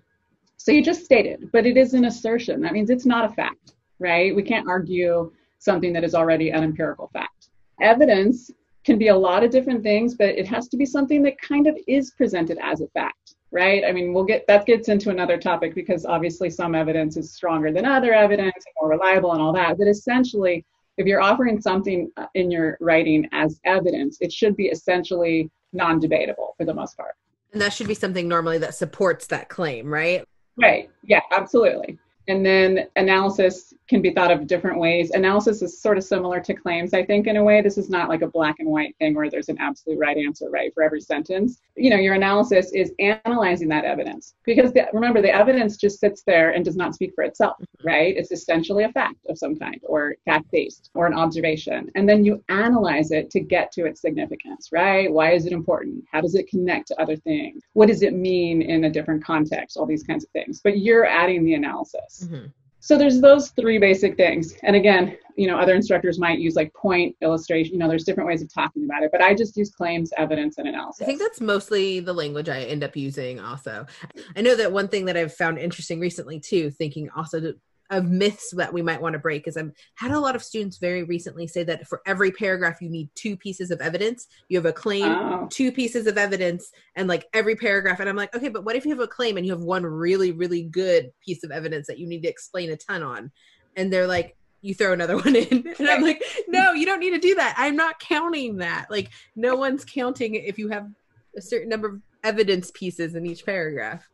So 0.62 0.72
you 0.72 0.82
just 0.82 1.06
stated, 1.06 1.48
but 1.52 1.64
it 1.64 1.78
is 1.78 1.94
an 1.94 2.04
assertion. 2.04 2.60
That 2.60 2.74
means 2.74 2.90
it's 2.90 3.06
not 3.06 3.24
a 3.24 3.32
fact, 3.32 3.76
right? 3.98 4.36
We 4.36 4.42
can't 4.42 4.68
argue 4.68 5.32
something 5.58 5.90
that 5.94 6.04
is 6.04 6.14
already 6.14 6.50
an 6.50 6.62
empirical 6.62 7.08
fact. 7.14 7.48
Evidence 7.80 8.50
can 8.84 8.98
be 8.98 9.08
a 9.08 9.16
lot 9.16 9.42
of 9.42 9.50
different 9.50 9.82
things, 9.82 10.16
but 10.16 10.28
it 10.28 10.46
has 10.48 10.68
to 10.68 10.76
be 10.76 10.84
something 10.84 11.22
that 11.22 11.40
kind 11.40 11.66
of 11.66 11.78
is 11.88 12.10
presented 12.10 12.58
as 12.62 12.82
a 12.82 12.88
fact, 12.88 13.36
right? 13.50 13.84
I 13.88 13.92
mean, 13.92 14.12
we'll 14.12 14.26
get 14.26 14.46
that 14.48 14.66
gets 14.66 14.90
into 14.90 15.08
another 15.08 15.38
topic 15.38 15.74
because 15.74 16.04
obviously 16.04 16.50
some 16.50 16.74
evidence 16.74 17.16
is 17.16 17.32
stronger 17.32 17.72
than 17.72 17.86
other 17.86 18.12
evidence 18.12 18.52
and 18.54 18.74
more 18.82 18.90
reliable 18.90 19.32
and 19.32 19.40
all 19.40 19.54
that. 19.54 19.78
But 19.78 19.88
essentially, 19.88 20.62
if 20.98 21.06
you're 21.06 21.22
offering 21.22 21.58
something 21.58 22.12
in 22.34 22.50
your 22.50 22.76
writing 22.82 23.26
as 23.32 23.58
evidence, 23.64 24.18
it 24.20 24.30
should 24.30 24.56
be 24.56 24.66
essentially 24.66 25.50
non 25.72 25.98
debatable 25.98 26.54
for 26.58 26.66
the 26.66 26.74
most 26.74 26.98
part. 26.98 27.14
And 27.54 27.62
that 27.62 27.72
should 27.72 27.88
be 27.88 27.94
something 27.94 28.28
normally 28.28 28.58
that 28.58 28.74
supports 28.74 29.26
that 29.28 29.48
claim, 29.48 29.90
right? 29.90 30.22
Right. 30.60 30.90
Yeah, 31.04 31.20
absolutely. 31.32 31.98
And 32.28 32.44
then 32.44 32.86
analysis 32.96 33.74
can 33.90 34.00
be 34.00 34.12
thought 34.12 34.31
of 34.31 34.46
different 34.46 34.78
ways. 34.78 35.10
Analysis 35.10 35.60
is 35.62 35.82
sort 35.82 35.98
of 35.98 36.04
similar 36.04 36.40
to 36.40 36.54
claims, 36.54 36.94
I 36.94 37.04
think, 37.04 37.26
in 37.26 37.37
a 37.37 37.42
way. 37.42 37.60
This 37.60 37.76
is 37.76 37.90
not 37.90 38.08
like 38.08 38.22
a 38.22 38.28
black 38.28 38.60
and 38.60 38.69
white 38.69 38.96
thing 38.98 39.14
where 39.14 39.28
there's 39.28 39.48
an 39.48 39.58
absolute 39.58 39.98
right 39.98 40.16
answer, 40.16 40.48
right, 40.48 40.72
for 40.72 40.84
every 40.84 41.00
sentence. 41.00 41.58
You 41.76 41.90
know, 41.90 41.96
your 41.96 42.14
analysis 42.14 42.70
is 42.72 42.92
analyzing 43.00 43.69
that 43.69 43.84
evidence 43.84 44.34
because 44.44 44.72
the, 44.72 44.87
remember, 44.92 45.20
the 45.20 45.34
evidence 45.34 45.76
just 45.76 45.98
sits 45.98 46.22
there 46.22 46.50
and 46.50 46.64
does 46.64 46.76
not 46.76 46.94
speak 46.94 47.12
for 47.16 47.25
itself, 47.25 47.56
right? 47.84 48.16
It's 48.16 48.31
essentially 48.31 48.84
a 48.84 48.92
fact 48.92 49.26
of 49.28 49.37
some 49.37 49.56
kind 49.56 49.81
or 49.82 50.14
fact 50.25 50.46
based 50.52 50.90
or 50.94 51.08
an 51.08 51.14
observation. 51.14 51.90
And 51.96 52.08
then 52.08 52.25
you 52.25 52.44
analyze 52.48 53.10
it 53.10 53.28
to 53.31 53.40
get 53.40 53.72
to 53.72 53.87
its 53.87 54.00
significance, 54.00 54.69
right? 54.70 55.12
Why 55.12 55.32
is 55.32 55.46
it 55.46 55.52
important? 55.52 56.04
How 56.12 56.20
does 56.20 56.37
it 56.37 56.48
connect 56.48 56.87
to 56.88 57.00
other 57.00 57.16
things? 57.16 57.60
What 57.72 57.88
does 57.88 58.02
it 58.02 58.14
mean 58.14 58.62
in 58.62 58.84
a 58.84 58.90
different 58.90 59.25
context? 59.25 59.76
All 59.76 59.87
these 59.87 60.04
kinds 60.04 60.22
of 60.22 60.31
things. 60.31 60.60
But 60.62 60.78
you're 60.78 61.06
adding 61.06 61.44
the 61.44 61.54
analysis. 61.54 62.28
Mm-hmm. 62.28 62.46
So 62.80 62.96
there's 62.96 63.20
those 63.20 63.50
three 63.50 63.78
basic 63.78 64.16
things. 64.16 64.54
And 64.62 64.74
again, 64.74 65.16
you 65.36 65.46
know, 65.46 65.58
other 65.58 65.74
instructors 65.74 66.18
might 66.18 66.38
use 66.38 66.56
like 66.56 66.72
point 66.74 67.14
illustration, 67.20 67.74
you 67.74 67.78
know, 67.78 67.88
there's 67.88 68.04
different 68.04 68.26
ways 68.26 68.42
of 68.42 68.52
talking 68.52 68.84
about 68.84 69.02
it, 69.02 69.10
but 69.12 69.22
I 69.22 69.34
just 69.34 69.56
use 69.56 69.70
claims, 69.70 70.10
evidence, 70.16 70.58
and 70.58 70.66
analysis. 70.66 71.02
I 71.02 71.04
think 71.04 71.20
that's 71.20 71.40
mostly 71.40 72.00
the 72.00 72.12
language 72.12 72.48
I 72.48 72.62
end 72.62 72.82
up 72.82 72.96
using 72.96 73.38
also. 73.38 73.86
I 74.34 74.42
know 74.42 74.56
that 74.56 74.72
one 74.72 74.88
thing 74.88 75.04
that 75.06 75.16
I've 75.16 75.34
found 75.34 75.58
interesting 75.58 76.00
recently 76.00 76.40
too, 76.40 76.70
thinking 76.70 77.10
also 77.14 77.54
of 77.90 78.08
myths 78.08 78.52
that 78.56 78.72
we 78.72 78.82
might 78.82 79.02
want 79.02 79.14
to 79.14 79.19
break 79.19 79.48
is 79.48 79.56
I've 79.56 79.72
had 79.96 80.12
a 80.12 80.20
lot 80.20 80.37
of 80.37 80.42
students 80.42 80.78
very 80.78 81.02
recently 81.02 81.46
say 81.46 81.64
that 81.64 81.88
for 81.88 82.00
every 82.06 82.31
paragraph 82.31 82.81
you 82.81 82.88
need 82.88 83.10
two 83.14 83.37
pieces 83.37 83.70
of 83.70 83.81
evidence. 83.81 84.28
You 84.48 84.58
have 84.58 84.66
a 84.66 84.72
claim, 84.72 85.04
oh. 85.06 85.48
two 85.50 85.72
pieces 85.72 86.06
of 86.06 86.16
evidence, 86.16 86.70
and 86.94 87.08
like 87.08 87.26
every 87.34 87.56
paragraph. 87.56 88.00
And 88.00 88.08
I'm 88.08 88.16
like, 88.16 88.34
okay, 88.34 88.48
but 88.48 88.64
what 88.64 88.76
if 88.76 88.84
you 88.84 88.90
have 88.90 89.00
a 89.00 89.08
claim 89.08 89.37
and 89.37 89.44
you 89.44 89.52
have 89.52 89.62
one 89.62 89.84
really, 89.84 90.32
really 90.32 90.62
good 90.62 91.10
piece 91.25 91.42
of 91.42 91.50
evidence 91.50 91.87
that 91.88 91.98
you 91.98 92.06
need 92.06 92.22
to 92.22 92.28
explain 92.28 92.70
a 92.70 92.76
ton 92.76 93.02
on? 93.02 93.31
And 93.76 93.92
they're 93.92 94.06
like, 94.06 94.37
you 94.62 94.75
throw 94.75 94.92
another 94.92 95.16
one 95.22 95.34
in. 95.34 95.75
And 95.78 95.88
I'm 95.88 96.02
like, 96.02 96.22
no, 96.48 96.72
you 96.72 96.87
don't 96.87 97.00
need 97.00 97.10
to 97.10 97.19
do 97.19 97.34
that. 97.34 97.54
I'm 97.58 97.76
not 97.76 97.98
counting 97.98 98.56
that. 98.58 98.87
Like, 98.90 99.10
no 99.34 99.56
one's 99.56 99.84
counting 99.84 100.34
if 100.37 100.58
you 100.58 100.69
have 100.69 100.88
a 101.37 101.40
certain 101.40 101.69
number 101.69 101.88
of 101.88 102.00
evidence 102.22 102.70
pieces 102.72 103.14
in 103.14 103.26
each 103.26 103.44
paragraph. 103.44 104.08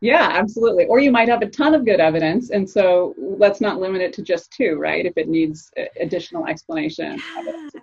Yeah, 0.00 0.28
absolutely. 0.32 0.86
Or 0.86 1.00
you 1.00 1.10
might 1.10 1.28
have 1.28 1.42
a 1.42 1.48
ton 1.48 1.74
of 1.74 1.84
good 1.84 2.00
evidence, 2.00 2.50
and 2.50 2.68
so 2.68 3.14
let's 3.18 3.60
not 3.60 3.80
limit 3.80 4.00
it 4.00 4.12
to 4.14 4.22
just 4.22 4.52
two, 4.52 4.76
right? 4.76 5.04
If 5.04 5.16
it 5.16 5.28
needs 5.28 5.70
additional 6.00 6.46
explanation. 6.46 7.20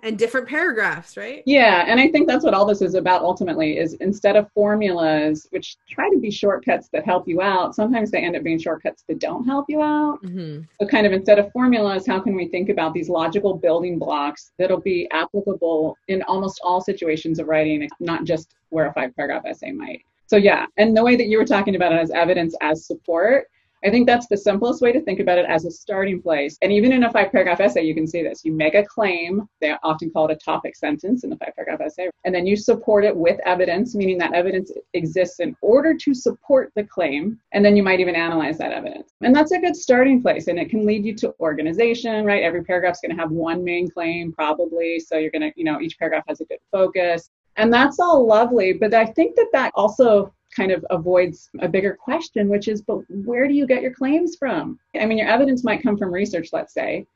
And 0.02 0.18
different 0.18 0.48
paragraphs, 0.48 1.16
right? 1.16 1.42
Yeah, 1.46 1.84
and 1.86 2.00
I 2.00 2.08
think 2.08 2.26
that's 2.26 2.44
what 2.44 2.54
all 2.54 2.64
this 2.64 2.80
is 2.80 2.94
about 2.94 3.22
ultimately 3.22 3.78
is 3.78 3.94
instead 3.94 4.36
of 4.36 4.50
formulas, 4.52 5.46
which 5.50 5.76
try 5.88 6.08
to 6.08 6.18
be 6.18 6.30
shortcuts 6.30 6.88
that 6.92 7.04
help 7.04 7.28
you 7.28 7.42
out, 7.42 7.74
sometimes 7.74 8.10
they 8.10 8.24
end 8.24 8.36
up 8.36 8.42
being 8.42 8.58
shortcuts 8.58 9.04
that 9.08 9.18
don't 9.18 9.44
help 9.44 9.66
you 9.68 9.82
out. 9.82 10.22
Mm-hmm. 10.22 10.62
So 10.80 10.86
kind 10.86 11.06
of 11.06 11.12
instead 11.12 11.38
of 11.38 11.52
formulas, 11.52 12.06
how 12.06 12.20
can 12.20 12.34
we 12.34 12.48
think 12.48 12.68
about 12.68 12.94
these 12.94 13.08
logical 13.08 13.54
building 13.54 13.98
blocks 13.98 14.52
that'll 14.58 14.80
be 14.80 15.08
applicable 15.10 15.96
in 16.08 16.22
almost 16.22 16.60
all 16.64 16.80
situations 16.80 17.38
of 17.38 17.48
writing, 17.48 17.88
not 18.00 18.24
just 18.24 18.54
where 18.70 18.86
a 18.86 18.92
five 18.92 19.14
paragraph 19.14 19.44
essay 19.46 19.70
might. 19.70 20.02
So 20.26 20.36
yeah, 20.36 20.66
and 20.76 20.96
the 20.96 21.04
way 21.04 21.16
that 21.16 21.26
you 21.26 21.38
were 21.38 21.44
talking 21.44 21.76
about 21.76 21.92
it 21.92 22.00
as 22.00 22.10
evidence 22.10 22.54
as 22.60 22.86
support, 22.86 23.46
I 23.84 23.90
think 23.90 24.06
that's 24.06 24.26
the 24.26 24.36
simplest 24.36 24.80
way 24.80 24.90
to 24.90 25.00
think 25.02 25.20
about 25.20 25.38
it 25.38 25.46
as 25.48 25.64
a 25.64 25.70
starting 25.70 26.20
place. 26.20 26.56
And 26.62 26.72
even 26.72 26.92
in 26.92 27.04
a 27.04 27.12
five 27.12 27.30
paragraph 27.30 27.60
essay, 27.60 27.84
you 27.84 27.94
can 27.94 28.06
see 28.06 28.22
this. 28.22 28.44
You 28.44 28.52
make 28.52 28.74
a 28.74 28.84
claim, 28.84 29.46
they 29.60 29.74
often 29.84 30.10
call 30.10 30.28
it 30.28 30.32
a 30.32 30.44
topic 30.44 30.74
sentence 30.74 31.22
in 31.22 31.30
the 31.30 31.36
five 31.36 31.54
paragraph 31.54 31.80
essay, 31.80 32.10
and 32.24 32.34
then 32.34 32.46
you 32.46 32.56
support 32.56 33.04
it 33.04 33.14
with 33.14 33.38
evidence, 33.44 33.94
meaning 33.94 34.18
that 34.18 34.32
evidence 34.32 34.72
exists 34.94 35.40
in 35.40 35.54
order 35.60 35.94
to 35.94 36.14
support 36.14 36.72
the 36.74 36.84
claim. 36.84 37.38
And 37.52 37.64
then 37.64 37.76
you 37.76 37.82
might 37.82 38.00
even 38.00 38.16
analyze 38.16 38.58
that 38.58 38.72
evidence. 38.72 39.12
And 39.20 39.36
that's 39.36 39.52
a 39.52 39.60
good 39.60 39.76
starting 39.76 40.20
place. 40.22 40.48
And 40.48 40.58
it 40.58 40.70
can 40.70 40.84
lead 40.84 41.04
you 41.04 41.14
to 41.16 41.34
organization, 41.38 42.24
right? 42.24 42.42
Every 42.42 42.64
paragraph's 42.64 43.00
going 43.00 43.14
to 43.14 43.22
have 43.22 43.30
one 43.30 43.62
main 43.62 43.88
claim, 43.88 44.32
probably. 44.32 44.98
So 44.98 45.18
you're 45.18 45.30
going 45.30 45.42
to, 45.42 45.52
you 45.54 45.64
know, 45.64 45.80
each 45.80 45.98
paragraph 45.98 46.24
has 46.26 46.40
a 46.40 46.46
good 46.46 46.58
focus. 46.72 47.30
And 47.56 47.72
that's 47.72 47.98
all 47.98 48.26
lovely. 48.26 48.72
But 48.72 48.94
I 48.94 49.06
think 49.06 49.36
that 49.36 49.48
that 49.52 49.72
also 49.74 50.32
kind 50.54 50.72
of 50.72 50.84
avoids 50.90 51.50
a 51.60 51.68
bigger 51.68 51.94
question, 51.94 52.48
which 52.48 52.68
is, 52.68 52.82
but 52.82 52.98
where 53.08 53.46
do 53.46 53.54
you 53.54 53.66
get 53.66 53.82
your 53.82 53.92
claims 53.92 54.36
from? 54.36 54.78
I 54.98 55.06
mean, 55.06 55.18
your 55.18 55.28
evidence 55.28 55.64
might 55.64 55.82
come 55.82 55.98
from 55.98 56.12
research, 56.12 56.48
let's 56.52 56.72
say, 56.72 57.06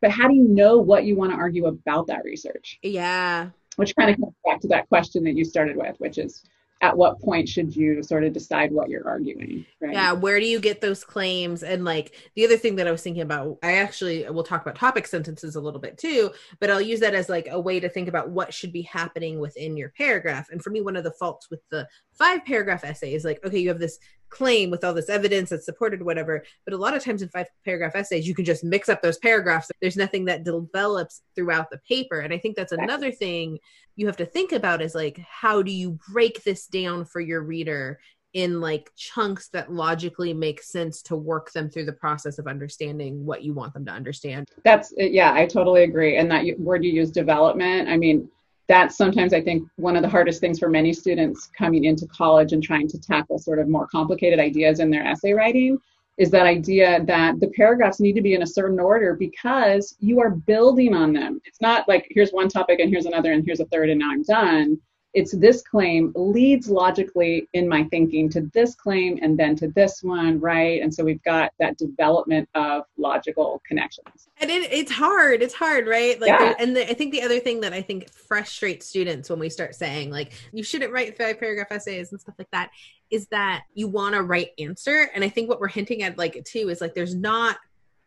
but 0.00 0.10
how 0.10 0.28
do 0.28 0.34
you 0.34 0.48
know 0.48 0.78
what 0.78 1.04
you 1.04 1.16
want 1.16 1.32
to 1.32 1.36
argue 1.36 1.66
about 1.66 2.06
that 2.08 2.24
research? 2.24 2.78
Yeah. 2.82 3.50
Which 3.76 3.96
kind 3.96 4.10
of 4.10 4.16
comes 4.16 4.34
back 4.44 4.60
to 4.60 4.68
that 4.68 4.88
question 4.88 5.24
that 5.24 5.34
you 5.34 5.44
started 5.44 5.76
with, 5.76 5.96
which 5.98 6.18
is 6.18 6.44
at 6.84 6.96
what 6.98 7.18
point 7.20 7.48
should 7.48 7.74
you 7.74 8.02
sort 8.02 8.24
of 8.24 8.34
decide 8.34 8.70
what 8.70 8.90
you're 8.90 9.08
arguing 9.08 9.64
right? 9.80 9.94
yeah 9.94 10.12
where 10.12 10.38
do 10.38 10.46
you 10.46 10.60
get 10.60 10.82
those 10.82 11.02
claims 11.02 11.62
and 11.62 11.82
like 11.82 12.14
the 12.36 12.44
other 12.44 12.58
thing 12.58 12.76
that 12.76 12.86
i 12.86 12.90
was 12.90 13.00
thinking 13.00 13.22
about 13.22 13.56
i 13.62 13.72
actually 13.72 14.28
will 14.28 14.42
talk 14.42 14.60
about 14.60 14.74
topic 14.76 15.06
sentences 15.06 15.56
a 15.56 15.60
little 15.60 15.80
bit 15.80 15.96
too 15.96 16.30
but 16.60 16.68
i'll 16.68 16.82
use 16.82 17.00
that 17.00 17.14
as 17.14 17.30
like 17.30 17.48
a 17.50 17.58
way 17.58 17.80
to 17.80 17.88
think 17.88 18.06
about 18.06 18.28
what 18.28 18.52
should 18.52 18.72
be 18.72 18.82
happening 18.82 19.40
within 19.40 19.78
your 19.78 19.88
paragraph 19.96 20.48
and 20.50 20.62
for 20.62 20.68
me 20.68 20.82
one 20.82 20.94
of 20.94 21.04
the 21.04 21.12
faults 21.12 21.48
with 21.50 21.60
the 21.70 21.88
five 22.12 22.44
paragraph 22.44 22.84
essay 22.84 23.14
is 23.14 23.24
like 23.24 23.42
okay 23.46 23.58
you 23.58 23.68
have 23.68 23.78
this 23.78 23.98
claim 24.34 24.70
with 24.70 24.84
all 24.84 24.92
this 24.92 25.08
evidence 25.08 25.50
that's 25.50 25.64
supported 25.64 26.02
whatever. 26.02 26.44
But 26.64 26.74
a 26.74 26.78
lot 26.78 26.96
of 26.96 27.04
times 27.04 27.22
in 27.22 27.28
five 27.28 27.46
paragraph 27.64 27.94
essays 27.94 28.26
you 28.26 28.34
can 28.34 28.44
just 28.44 28.64
mix 28.64 28.88
up 28.88 29.00
those 29.00 29.18
paragraphs. 29.18 29.70
There's 29.80 29.96
nothing 29.96 30.24
that 30.26 30.44
develops 30.44 31.22
throughout 31.34 31.70
the 31.70 31.78
paper. 31.88 32.20
And 32.20 32.32
i 32.32 32.38
think 32.38 32.56
that's 32.56 32.72
another 32.72 33.10
thing 33.10 33.58
you 33.96 34.06
have 34.06 34.16
to 34.16 34.26
think 34.26 34.52
about 34.52 34.82
is 34.82 34.94
like 34.94 35.18
how 35.18 35.62
do 35.62 35.70
you 35.70 35.98
break 36.12 36.42
this 36.42 36.66
down 36.66 37.04
for 37.04 37.20
your 37.20 37.42
reader 37.42 38.00
in 38.32 38.60
like 38.60 38.90
chunks 38.96 39.48
that 39.50 39.72
logically 39.72 40.34
make 40.34 40.60
sense 40.60 41.00
to 41.02 41.14
work 41.14 41.52
them 41.52 41.70
through 41.70 41.84
the 41.84 41.92
process 41.92 42.38
of 42.40 42.48
understanding 42.48 43.24
what 43.24 43.44
you 43.44 43.54
want 43.54 43.72
them 43.72 43.84
to 43.84 43.92
understand? 43.92 44.48
That's 44.64 44.92
yeah 44.96 45.32
i 45.32 45.46
totally 45.46 45.84
agree. 45.84 46.16
And 46.16 46.30
that 46.30 46.44
word 46.58 46.84
you 46.84 46.90
use 46.90 47.10
development 47.10 47.88
i 47.88 47.96
mean 47.96 48.28
that's 48.68 48.96
sometimes 48.96 49.34
I 49.34 49.40
think 49.40 49.68
one 49.76 49.96
of 49.96 50.02
the 50.02 50.08
hardest 50.08 50.40
things 50.40 50.58
for 50.58 50.68
many 50.68 50.92
students 50.92 51.50
coming 51.56 51.84
into 51.84 52.06
college 52.06 52.52
and 52.52 52.62
trying 52.62 52.88
to 52.88 53.00
tackle 53.00 53.38
sort 53.38 53.58
of 53.58 53.68
more 53.68 53.86
complicated 53.88 54.38
ideas 54.38 54.80
in 54.80 54.90
their 54.90 55.06
essay 55.06 55.32
writing 55.32 55.78
is 56.16 56.30
that 56.30 56.46
idea 56.46 57.04
that 57.06 57.40
the 57.40 57.48
paragraphs 57.56 58.00
need 58.00 58.14
to 58.14 58.22
be 58.22 58.34
in 58.34 58.42
a 58.42 58.46
certain 58.46 58.78
order 58.78 59.14
because 59.14 59.96
you 59.98 60.20
are 60.20 60.30
building 60.30 60.94
on 60.94 61.12
them. 61.12 61.40
It's 61.44 61.60
not 61.60 61.88
like 61.88 62.06
here's 62.10 62.30
one 62.30 62.48
topic 62.48 62.78
and 62.78 62.88
here's 62.88 63.06
another 63.06 63.32
and 63.32 63.44
here's 63.44 63.60
a 63.60 63.66
third 63.66 63.90
and 63.90 63.98
now 63.98 64.10
I'm 64.12 64.22
done 64.22 64.78
it's 65.14 65.30
this 65.30 65.62
claim 65.62 66.12
leads 66.16 66.68
logically 66.68 67.48
in 67.52 67.68
my 67.68 67.84
thinking 67.84 68.28
to 68.30 68.50
this 68.52 68.74
claim 68.74 69.18
and 69.22 69.38
then 69.38 69.54
to 69.54 69.68
this 69.68 70.02
one, 70.02 70.40
right? 70.40 70.82
And 70.82 70.92
so 70.92 71.04
we've 71.04 71.22
got 71.22 71.52
that 71.60 71.78
development 71.78 72.48
of 72.56 72.82
logical 72.98 73.62
connections. 73.66 74.28
And 74.38 74.50
it, 74.50 74.72
it's 74.72 74.90
hard. 74.90 75.40
It's 75.40 75.54
hard, 75.54 75.86
right? 75.86 76.20
Like, 76.20 76.28
yeah. 76.30 76.54
and 76.58 76.76
the, 76.76 76.90
I 76.90 76.94
think 76.94 77.12
the 77.12 77.22
other 77.22 77.38
thing 77.38 77.60
that 77.60 77.72
I 77.72 77.80
think 77.80 78.10
frustrates 78.10 78.86
students 78.86 79.30
when 79.30 79.38
we 79.38 79.48
start 79.48 79.76
saying 79.76 80.10
like 80.10 80.32
you 80.52 80.64
shouldn't 80.64 80.92
write 80.92 81.16
five 81.16 81.38
paragraph 81.38 81.68
essays 81.70 82.10
and 82.10 82.20
stuff 82.20 82.34
like 82.36 82.50
that 82.50 82.70
is 83.10 83.28
that 83.28 83.62
you 83.72 83.86
want 83.86 84.16
a 84.16 84.22
right 84.22 84.48
answer. 84.58 85.10
And 85.14 85.22
I 85.22 85.28
think 85.28 85.48
what 85.48 85.60
we're 85.60 85.68
hinting 85.68 86.02
at 86.02 86.18
like 86.18 86.42
too 86.44 86.70
is 86.70 86.80
like 86.80 86.94
there's 86.94 87.14
not 87.14 87.58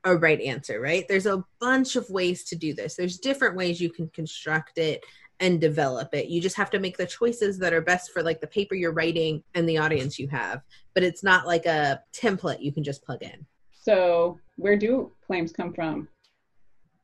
a 0.03 0.15
right 0.15 0.41
answer, 0.41 0.81
right? 0.81 1.07
There's 1.07 1.25
a 1.25 1.43
bunch 1.59 1.95
of 1.95 2.09
ways 2.09 2.43
to 2.45 2.55
do 2.57 2.73
this. 2.73 2.95
There's 2.95 3.17
different 3.17 3.55
ways 3.55 3.79
you 3.79 3.89
can 3.89 4.09
construct 4.09 4.77
it 4.77 5.03
and 5.39 5.61
develop 5.61 6.13
it. 6.13 6.27
You 6.27 6.41
just 6.41 6.55
have 6.57 6.69
to 6.71 6.79
make 6.79 6.97
the 6.97 7.05
choices 7.05 7.57
that 7.59 7.73
are 7.73 7.81
best 7.81 8.11
for 8.11 8.23
like 8.23 8.41
the 8.41 8.47
paper 8.47 8.75
you're 8.75 8.93
writing 8.93 9.43
and 9.53 9.67
the 9.67 9.77
audience 9.77 10.17
you 10.17 10.27
have. 10.29 10.61
But 10.93 11.03
it's 11.03 11.23
not 11.23 11.45
like 11.45 11.65
a 11.65 12.01
template 12.13 12.61
you 12.61 12.71
can 12.71 12.83
just 12.83 13.03
plug 13.03 13.21
in. 13.21 13.45
So, 13.71 14.39
where 14.57 14.75
do 14.75 15.11
claims 15.25 15.51
come 15.51 15.73
from? 15.73 16.07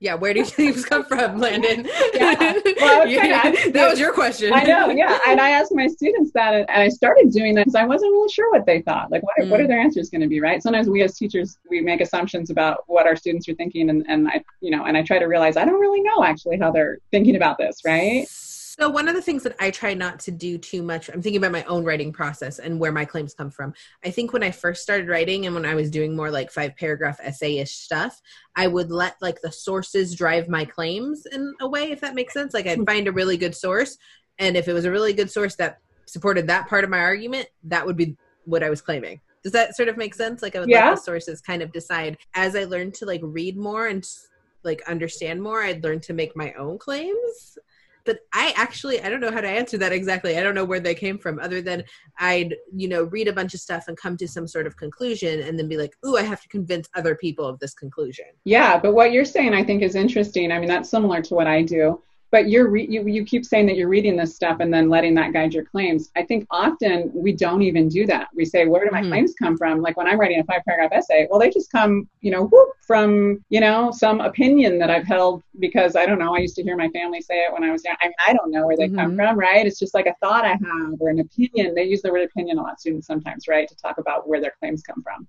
Yeah, 0.03 0.15
where 0.15 0.33
do 0.33 0.43
claims 0.43 0.83
come 0.89 1.05
from, 1.05 1.39
Landon? 1.39 1.87
yeah. 2.13 2.59
Well, 2.81 3.07
yeah. 3.07 3.51
that 3.71 3.89
was 3.89 3.97
your 3.97 4.11
question. 4.11 4.51
I 4.51 4.63
know, 4.63 4.89
yeah. 4.89 5.17
And 5.25 5.39
I 5.39 5.51
asked 5.51 5.73
my 5.73 5.87
students 5.87 6.31
that, 6.33 6.53
and 6.53 6.69
I 6.69 6.89
started 6.89 7.31
doing 7.31 7.55
that 7.55 7.67
because 7.67 7.75
I 7.75 7.85
wasn't 7.85 8.11
really 8.11 8.29
sure 8.29 8.51
what 8.51 8.65
they 8.65 8.81
thought. 8.81 9.11
Like, 9.11 9.23
what 9.23 9.39
are, 9.39 9.43
mm. 9.43 9.49
what 9.49 9.61
are 9.61 9.63
mm. 9.63 9.69
their 9.69 9.79
answers 9.79 10.09
going 10.09 10.19
to 10.19 10.27
be, 10.27 10.41
right? 10.41 10.61
Sometimes 10.61 10.89
we 10.89 11.03
as 11.03 11.17
teachers, 11.17 11.57
we 11.69 11.79
make 11.79 12.01
assumptions 12.01 12.49
about 12.49 12.83
what 12.87 13.07
our 13.07 13.15
students 13.15 13.47
are 13.47 13.53
thinking, 13.53 13.89
and, 13.89 14.05
and 14.09 14.27
I, 14.27 14.43
you 14.59 14.71
know, 14.71 14.83
and 14.83 14.97
I 14.97 15.03
try 15.03 15.19
to 15.19 15.25
realize 15.25 15.55
I 15.55 15.63
don't 15.63 15.79
really 15.79 16.01
know 16.01 16.25
actually 16.25 16.57
how 16.57 16.69
they're 16.69 16.97
thinking 17.11 17.37
about 17.37 17.57
this, 17.57 17.77
right? 17.85 18.27
So 18.79 18.89
one 18.89 19.07
of 19.07 19.13
the 19.13 19.21
things 19.21 19.43
that 19.43 19.55
I 19.59 19.69
try 19.69 19.93
not 19.93 20.19
to 20.21 20.31
do 20.31 20.57
too 20.57 20.81
much, 20.81 21.07
I'm 21.07 21.21
thinking 21.21 21.37
about 21.37 21.51
my 21.51 21.63
own 21.65 21.83
writing 21.83 22.11
process 22.11 22.57
and 22.57 22.79
where 22.79 22.91
my 22.91 23.05
claims 23.05 23.35
come 23.35 23.51
from. 23.51 23.71
I 24.03 24.09
think 24.09 24.33
when 24.33 24.41
I 24.41 24.49
first 24.49 24.81
started 24.81 25.07
writing 25.07 25.45
and 25.45 25.53
when 25.53 25.63
I 25.63 25.75
was 25.75 25.91
doing 25.91 26.15
more 26.15 26.31
like 26.31 26.49
five 26.49 26.75
paragraph 26.75 27.19
essay-ish 27.21 27.71
stuff, 27.71 28.19
I 28.55 28.65
would 28.65 28.89
let 28.89 29.15
like 29.21 29.41
the 29.41 29.51
sources 29.51 30.15
drive 30.15 30.49
my 30.49 30.65
claims 30.65 31.27
in 31.27 31.53
a 31.61 31.69
way, 31.69 31.91
if 31.91 32.01
that 32.01 32.15
makes 32.15 32.33
sense. 32.33 32.55
Like 32.55 32.65
I'd 32.65 32.79
hmm. 32.79 32.85
find 32.85 33.07
a 33.07 33.11
really 33.11 33.37
good 33.37 33.53
source, 33.53 33.99
and 34.39 34.57
if 34.57 34.67
it 34.67 34.73
was 34.73 34.85
a 34.85 34.91
really 34.91 35.13
good 35.13 35.29
source 35.29 35.55
that 35.57 35.77
supported 36.07 36.47
that 36.47 36.67
part 36.67 36.83
of 36.83 36.89
my 36.89 36.99
argument, 36.99 37.47
that 37.65 37.85
would 37.85 37.95
be 37.95 38.17
what 38.45 38.63
I 38.63 38.71
was 38.71 38.81
claiming. 38.81 39.21
Does 39.43 39.51
that 39.51 39.75
sort 39.75 39.87
of 39.89 39.97
make 39.97 40.15
sense? 40.15 40.41
Like 40.41 40.55
I 40.55 40.59
would 40.59 40.69
yeah. 40.69 40.89
let 40.89 40.95
the 40.95 41.01
sources 41.01 41.41
kind 41.41 41.61
of 41.61 41.71
decide 41.71 42.17
as 42.33 42.55
I 42.55 42.63
learned 42.63 42.95
to 42.95 43.05
like 43.05 43.21
read 43.21 43.55
more 43.55 43.85
and 43.85 44.03
like 44.63 44.81
understand 44.87 45.43
more, 45.43 45.61
I'd 45.61 45.83
learn 45.83 45.99
to 45.99 46.13
make 46.13 46.35
my 46.35 46.53
own 46.53 46.79
claims 46.79 47.59
but 48.05 48.19
I 48.33 48.53
actually 48.55 49.01
I 49.01 49.09
don't 49.09 49.21
know 49.21 49.31
how 49.31 49.41
to 49.41 49.47
answer 49.47 49.77
that 49.77 49.91
exactly. 49.91 50.37
I 50.37 50.43
don't 50.43 50.55
know 50.55 50.65
where 50.65 50.79
they 50.79 50.95
came 50.95 51.17
from 51.17 51.39
other 51.39 51.61
than 51.61 51.83
I'd, 52.19 52.55
you 52.75 52.87
know, 52.87 53.03
read 53.03 53.27
a 53.27 53.33
bunch 53.33 53.53
of 53.53 53.59
stuff 53.59 53.87
and 53.87 53.97
come 53.97 54.17
to 54.17 54.27
some 54.27 54.47
sort 54.47 54.67
of 54.67 54.77
conclusion 54.77 55.41
and 55.41 55.57
then 55.57 55.67
be 55.67 55.77
like, 55.77 55.95
"Ooh, 56.05 56.17
I 56.17 56.23
have 56.23 56.41
to 56.41 56.47
convince 56.47 56.87
other 56.95 57.15
people 57.15 57.45
of 57.45 57.59
this 57.59 57.73
conclusion." 57.73 58.25
Yeah, 58.43 58.79
but 58.79 58.93
what 58.93 59.11
you're 59.11 59.25
saying 59.25 59.53
I 59.53 59.63
think 59.63 59.83
is 59.83 59.95
interesting. 59.95 60.51
I 60.51 60.59
mean, 60.59 60.69
that's 60.69 60.89
similar 60.89 61.21
to 61.21 61.33
what 61.33 61.47
I 61.47 61.61
do 61.61 62.01
but 62.33 62.49
you're 62.49 62.67
re- 62.67 62.87
you, 62.89 63.07
you 63.07 63.23
keep 63.23 63.45
saying 63.45 63.67
that 63.67 63.75
you're 63.77 63.87
reading 63.87 64.17
this 64.17 64.33
stuff 64.33 64.57
and 64.59 64.73
then 64.73 64.89
letting 64.89 65.13
that 65.13 65.33
guide 65.33 65.53
your 65.53 65.63
claims. 65.63 66.09
I 66.15 66.23
think 66.23 66.47
often 66.49 67.11
we 67.13 67.31
don't 67.31 67.61
even 67.61 67.87
do 67.87 68.07
that. 68.07 68.29
We 68.33 68.43
say 68.43 68.65
where 68.65 68.83
do 68.83 68.89
my 68.91 69.01
mm-hmm. 69.01 69.09
claims 69.09 69.35
come 69.39 69.55
from? 69.55 69.83
Like 69.83 69.97
when 69.97 70.07
i'm 70.07 70.19
writing 70.19 70.39
a 70.39 70.43
five 70.45 70.61
paragraph 70.67 70.91
essay 70.91 71.27
well 71.29 71.39
they 71.39 71.51
just 71.51 71.71
come 71.71 72.09
you 72.21 72.31
know 72.31 72.45
whoop, 72.45 72.69
from 72.87 73.43
you 73.49 73.59
know 73.59 73.91
some 73.91 74.19
opinion 74.19 74.79
that 74.79 74.89
i've 74.89 75.05
held 75.05 75.43
because 75.59 75.95
i 75.95 76.05
don't 76.05 76.17
know 76.17 76.35
i 76.35 76.39
used 76.39 76.55
to 76.55 76.63
hear 76.63 76.75
my 76.75 76.89
family 76.89 77.21
say 77.21 77.35
it 77.35 77.53
when 77.53 77.63
i 77.63 77.71
was 77.71 77.83
young. 77.85 77.95
I, 78.01 78.07
mean, 78.07 78.15
I 78.27 78.33
don't 78.33 78.49
know 78.49 78.65
where 78.65 78.75
they 78.75 78.87
mm-hmm. 78.87 78.97
come 78.97 79.15
from 79.15 79.37
right? 79.37 79.65
It's 79.65 79.79
just 79.79 79.93
like 79.93 80.07
a 80.07 80.15
thought 80.19 80.43
i 80.43 80.49
have 80.49 80.99
or 80.99 81.09
an 81.09 81.19
opinion. 81.19 81.75
They 81.75 81.83
use 81.83 82.01
the 82.01 82.11
word 82.11 82.23
opinion 82.23 82.57
a 82.57 82.63
lot 82.63 82.79
students 82.79 83.05
sometimes 83.05 83.47
right 83.47 83.67
to 83.67 83.75
talk 83.75 83.99
about 83.99 84.27
where 84.27 84.41
their 84.41 84.53
claims 84.59 84.81
come 84.81 85.03
from. 85.03 85.27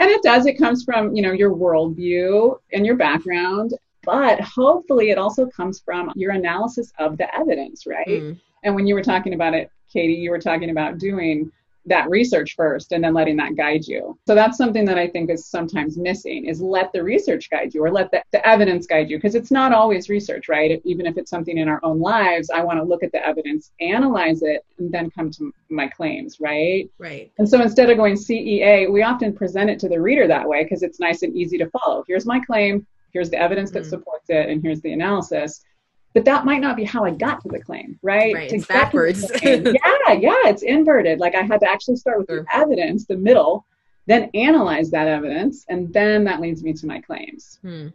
And 0.00 0.10
it 0.10 0.22
does 0.22 0.44
it 0.46 0.58
comes 0.58 0.84
from 0.84 1.14
you 1.16 1.22
know 1.22 1.32
your 1.32 1.54
worldview 1.54 2.58
and 2.72 2.84
your 2.84 2.96
background 2.96 3.74
but 4.04 4.40
hopefully 4.40 5.10
it 5.10 5.18
also 5.18 5.46
comes 5.46 5.80
from 5.80 6.12
your 6.14 6.32
analysis 6.32 6.92
of 6.98 7.16
the 7.18 7.34
evidence, 7.34 7.86
right? 7.86 8.06
Mm. 8.06 8.40
And 8.64 8.74
when 8.74 8.86
you 8.86 8.94
were 8.94 9.02
talking 9.02 9.34
about 9.34 9.54
it, 9.54 9.70
Katie, 9.92 10.14
you 10.14 10.30
were 10.30 10.38
talking 10.38 10.70
about 10.70 10.98
doing 10.98 11.50
that 11.86 12.08
research 12.08 12.54
first 12.54 12.92
and 12.92 13.02
then 13.02 13.12
letting 13.12 13.36
that 13.36 13.56
guide 13.56 13.86
you. 13.86 14.16
So 14.26 14.34
that's 14.34 14.56
something 14.56 14.84
that 14.84 14.98
I 14.98 15.08
think 15.08 15.30
is 15.30 15.46
sometimes 15.46 15.96
missing 15.96 16.46
is 16.46 16.60
let 16.60 16.92
the 16.92 17.02
research 17.02 17.50
guide 17.50 17.74
you 17.74 17.84
or 17.84 17.90
let 17.90 18.10
the, 18.10 18.22
the 18.30 18.46
evidence 18.46 18.86
guide 18.86 19.10
you 19.10 19.16
because 19.16 19.34
it's 19.34 19.50
not 19.50 19.72
always 19.72 20.08
research, 20.08 20.48
right? 20.48 20.80
Even 20.84 21.06
if 21.06 21.16
it's 21.16 21.30
something 21.30 21.58
in 21.58 21.68
our 21.68 21.80
own 21.82 21.98
lives, 21.98 22.50
I 22.50 22.62
want 22.62 22.78
to 22.78 22.84
look 22.84 23.02
at 23.02 23.10
the 23.10 23.26
evidence, 23.26 23.72
analyze 23.80 24.42
it, 24.42 24.64
and 24.78 24.92
then 24.92 25.10
come 25.10 25.30
to 25.32 25.52
my 25.70 25.88
claims, 25.88 26.38
right? 26.40 26.88
Right. 26.98 27.32
And 27.38 27.48
so 27.48 27.60
instead 27.60 27.90
of 27.90 27.96
going 27.96 28.14
CEA, 28.14 28.90
we 28.90 29.02
often 29.02 29.34
present 29.34 29.68
it 29.68 29.80
to 29.80 29.88
the 29.88 30.00
reader 30.00 30.28
that 30.28 30.48
way 30.48 30.62
because 30.62 30.82
it's 30.82 31.00
nice 31.00 31.22
and 31.22 31.34
easy 31.36 31.58
to 31.58 31.68
follow. 31.70 32.04
Here's 32.06 32.26
my 32.26 32.38
claim 32.40 32.86
here's 33.12 33.30
the 33.30 33.38
evidence 33.38 33.70
that 33.72 33.84
mm. 33.84 33.90
supports 33.90 34.28
it, 34.28 34.48
and 34.48 34.62
here's 34.62 34.80
the 34.80 34.92
analysis. 34.92 35.62
But 36.14 36.24
that 36.26 36.44
might 36.44 36.60
not 36.60 36.76
be 36.76 36.84
how 36.84 37.04
I 37.04 37.10
got 37.10 37.40
to 37.42 37.48
the 37.48 37.60
claim, 37.60 37.98
right? 38.02 38.34
Right, 38.34 38.52
it's 38.52 38.66
backwards. 38.66 39.30
yeah, 39.42 40.12
yeah, 40.12 40.42
it's 40.44 40.62
inverted. 40.62 41.20
Like 41.20 41.34
I 41.34 41.42
had 41.42 41.60
to 41.60 41.68
actually 41.68 41.96
start 41.96 42.18
with 42.18 42.28
sure. 42.28 42.42
the 42.42 42.56
evidence, 42.56 43.06
the 43.06 43.16
middle, 43.16 43.64
then 44.06 44.30
analyze 44.34 44.90
that 44.90 45.06
evidence, 45.06 45.64
and 45.68 45.92
then 45.92 46.24
that 46.24 46.40
leads 46.40 46.62
me 46.62 46.72
to 46.74 46.86
my 46.86 47.00
claims. 47.00 47.58
Hmm. 47.62 47.88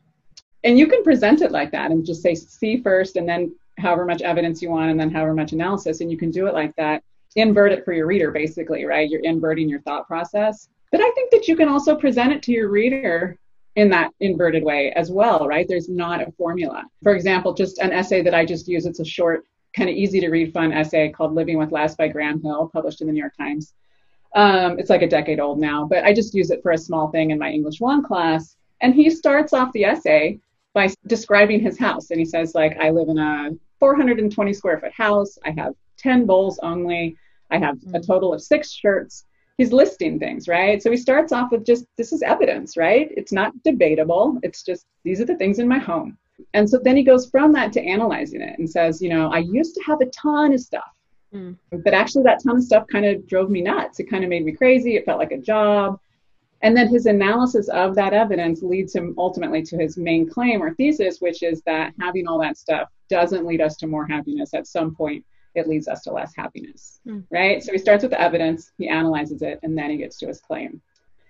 And 0.64 0.80
you 0.80 0.88
can 0.88 1.04
present 1.04 1.42
it 1.42 1.52
like 1.52 1.72
that 1.72 1.92
and 1.92 2.06
just 2.06 2.22
say 2.22 2.34
see 2.34 2.82
first, 2.82 3.18
and 3.18 3.30
then 3.30 3.56
however 3.78 4.06
much 4.06 4.22
evidence 4.22 4.62
you 4.62 4.72
want, 4.72 4.90
and 4.90 5.00
then 5.00 5.12
however 5.12 5.34
much 5.34 5.54
analysis, 5.54 6.02
and 6.02 6.12
you 6.12 6.18
can 6.18 6.32
do 6.32 6.48
it 6.48 6.54
like 6.54 6.76
that. 6.76 7.04
Invert 7.36 7.72
it 7.72 7.86
for 7.86 7.94
your 7.94 8.08
reader, 8.08 8.32
basically, 8.32 8.86
right? 8.86 9.08
You're 9.08 9.22
inverting 9.22 9.70
your 9.70 9.82
thought 9.82 10.08
process. 10.08 10.70
But 10.92 11.02
I 11.02 11.12
think 11.12 11.30
that 11.32 11.48
you 11.48 11.56
can 11.56 11.70
also 11.70 11.96
present 11.96 12.34
it 12.34 12.42
to 12.44 12.52
your 12.52 12.70
reader 12.70 13.38
in 13.77 13.89
that 13.89 14.12
inverted 14.19 14.63
way 14.63 14.91
as 14.96 15.12
well, 15.12 15.48
right? 15.48 15.67
There's 15.69 15.88
not 15.88 16.27
a 16.27 16.31
formula. 16.31 16.84
For 17.03 17.13
example, 17.13 17.53
just 17.53 17.77
an 17.77 17.93
essay 17.93 18.24
that 18.24 18.34
I 18.34 18.43
just 18.43 18.67
use, 18.67 18.88
it's 18.88 19.00
a 19.00 19.05
short, 19.05 19.46
kind 19.75 19.88
of 19.88 19.96
easy 19.96 20.19
to 20.19 20.29
read, 20.29 20.51
fun 20.51 20.74
essay 20.74 21.10
called 21.10 21.36
Living 21.36 21.60
with 21.60 21.72
Less 21.72 21.96
by 21.96 22.07
Graham 22.07 22.41
Hill, 22.41 22.72
published 22.74 23.01
in 23.01 23.07
the 23.07 23.13
New 23.13 23.19
York 23.19 23.38
Times. 23.38 23.75
Um, 24.34 24.79
it's 24.79 24.89
like 24.89 25.03
a 25.03 25.07
decade 25.07 25.39
old 25.39 25.60
now, 25.60 25.86
but 25.86 26.03
I 26.03 26.12
just 26.12 26.34
use 26.34 26.50
it 26.50 26.63
for 26.63 26.72
a 26.72 26.77
small 26.77 27.12
thing 27.12 27.29
in 27.29 27.38
my 27.38 27.51
English 27.51 27.79
1 27.79 28.03
class. 28.03 28.55
And 28.81 28.96
he 28.96 29.12
starts 29.12 29.53
off 29.53 29.72
the 29.74 29.86
essay 29.86 30.39
by 30.74 30.91
describing 31.05 31.60
his 31.60 31.77
house. 31.77 32.10
And 32.10 32.19
he 32.19 32.25
says, 32.25 32.55
like, 32.55 32.75
I 32.79 32.89
live 32.89 33.10
in 33.10 33.19
a 33.19 33.51
420 33.79 34.53
square 34.53 34.79
foot 34.79 34.91
house. 34.91 35.38
I 35.46 35.51
have 35.51 35.75
10 35.98 36.25
bowls 36.25 36.60
only. 36.63 37.15
I 37.51 37.60
have 37.60 37.77
a 37.93 38.00
total 38.00 38.34
of 38.34 38.41
six 38.41 38.72
shirts 38.72 39.26
he's 39.58 39.72
listing 39.72 40.20
things, 40.20 40.48
right? 40.48 40.82
So 40.82 40.92
he 40.92 40.98
starts 40.98 41.32
off 41.32 41.52
with 41.52 41.66
just 41.66 41.86
this 41.98 42.14
is 42.14 42.22
evidence, 42.22 42.78
right? 42.78 43.12
It's 43.18 43.32
not 43.32 43.52
debatable. 43.64 44.40
It's 44.44 44.64
just 44.64 44.86
these 45.04 45.20
are 45.20 45.26
the 45.26 45.36
things 45.36 45.60
in 45.60 45.68
my 45.68 45.80
home. 45.80 46.18
And 46.54 46.70
so 46.70 46.80
then 46.84 46.96
he 46.96 47.04
goes 47.04 47.30
from 47.30 47.52
that 47.54 47.74
to 47.74 47.82
analyzing 47.82 48.42
it 48.42 48.60
and 48.60 48.70
says, 48.70 49.02
you 49.02 49.10
know, 49.10 49.32
I 49.32 49.40
used 49.40 49.74
to 49.76 49.84
have 49.84 50.02
a 50.02 50.06
ton 50.08 50.54
of 50.54 50.60
stuff. 50.60 50.92
Mm. 51.34 51.58
But 51.84 51.94
actually, 51.94 52.24
that 52.24 52.44
ton 52.44 52.58
of 52.58 52.64
stuff 52.64 52.86
kind 52.92 53.06
of 53.06 53.28
drove 53.28 53.50
me 53.50 53.62
nuts. 53.62 54.00
It 54.00 54.10
kind 54.10 54.24
of 54.24 54.30
made 54.30 54.46
me 54.46 54.52
crazy. 54.52 54.96
It 54.96 55.06
felt 55.06 55.20
like 55.20 55.32
a 55.32 55.38
job. 55.38 56.00
And 56.62 56.76
then 56.76 56.88
his 56.88 57.06
analysis 57.06 57.70
of 57.70 57.96
that 57.96 58.14
evidence 58.14 58.64
leads 58.64 58.96
him 58.96 59.14
ultimately 59.18 59.62
to 59.64 59.78
his 59.78 59.98
main 59.98 60.28
claim 60.28 60.62
or 60.62 60.74
thesis, 60.74 61.20
which 61.20 61.44
is 61.44 61.62
that 61.66 61.94
having 62.00 62.28
all 62.28 62.40
that 62.42 62.58
stuff 62.58 62.90
doesn't 63.10 63.46
lead 63.46 63.62
us 63.62 63.76
to 63.78 63.88
more 63.88 64.08
happiness 64.08 64.54
at 64.54 64.68
some 64.68 64.96
point 64.96 65.24
it 65.58 65.68
leads 65.68 65.88
us 65.88 66.04
to 66.04 66.12
less 66.12 66.36
happiness, 66.36 67.00
mm. 67.08 67.24
right? 67.32 67.64
So 67.64 67.72
he 67.72 67.78
starts 67.78 68.04
with 68.04 68.12
the 68.12 68.22
evidence, 68.22 68.72
he 68.78 68.88
analyzes 68.88 69.42
it, 69.42 69.60
and 69.64 69.78
then 69.78 69.90
he 69.90 69.98
gets 69.98 70.18
to 70.20 70.28
his 70.28 70.40
claim. 70.40 70.82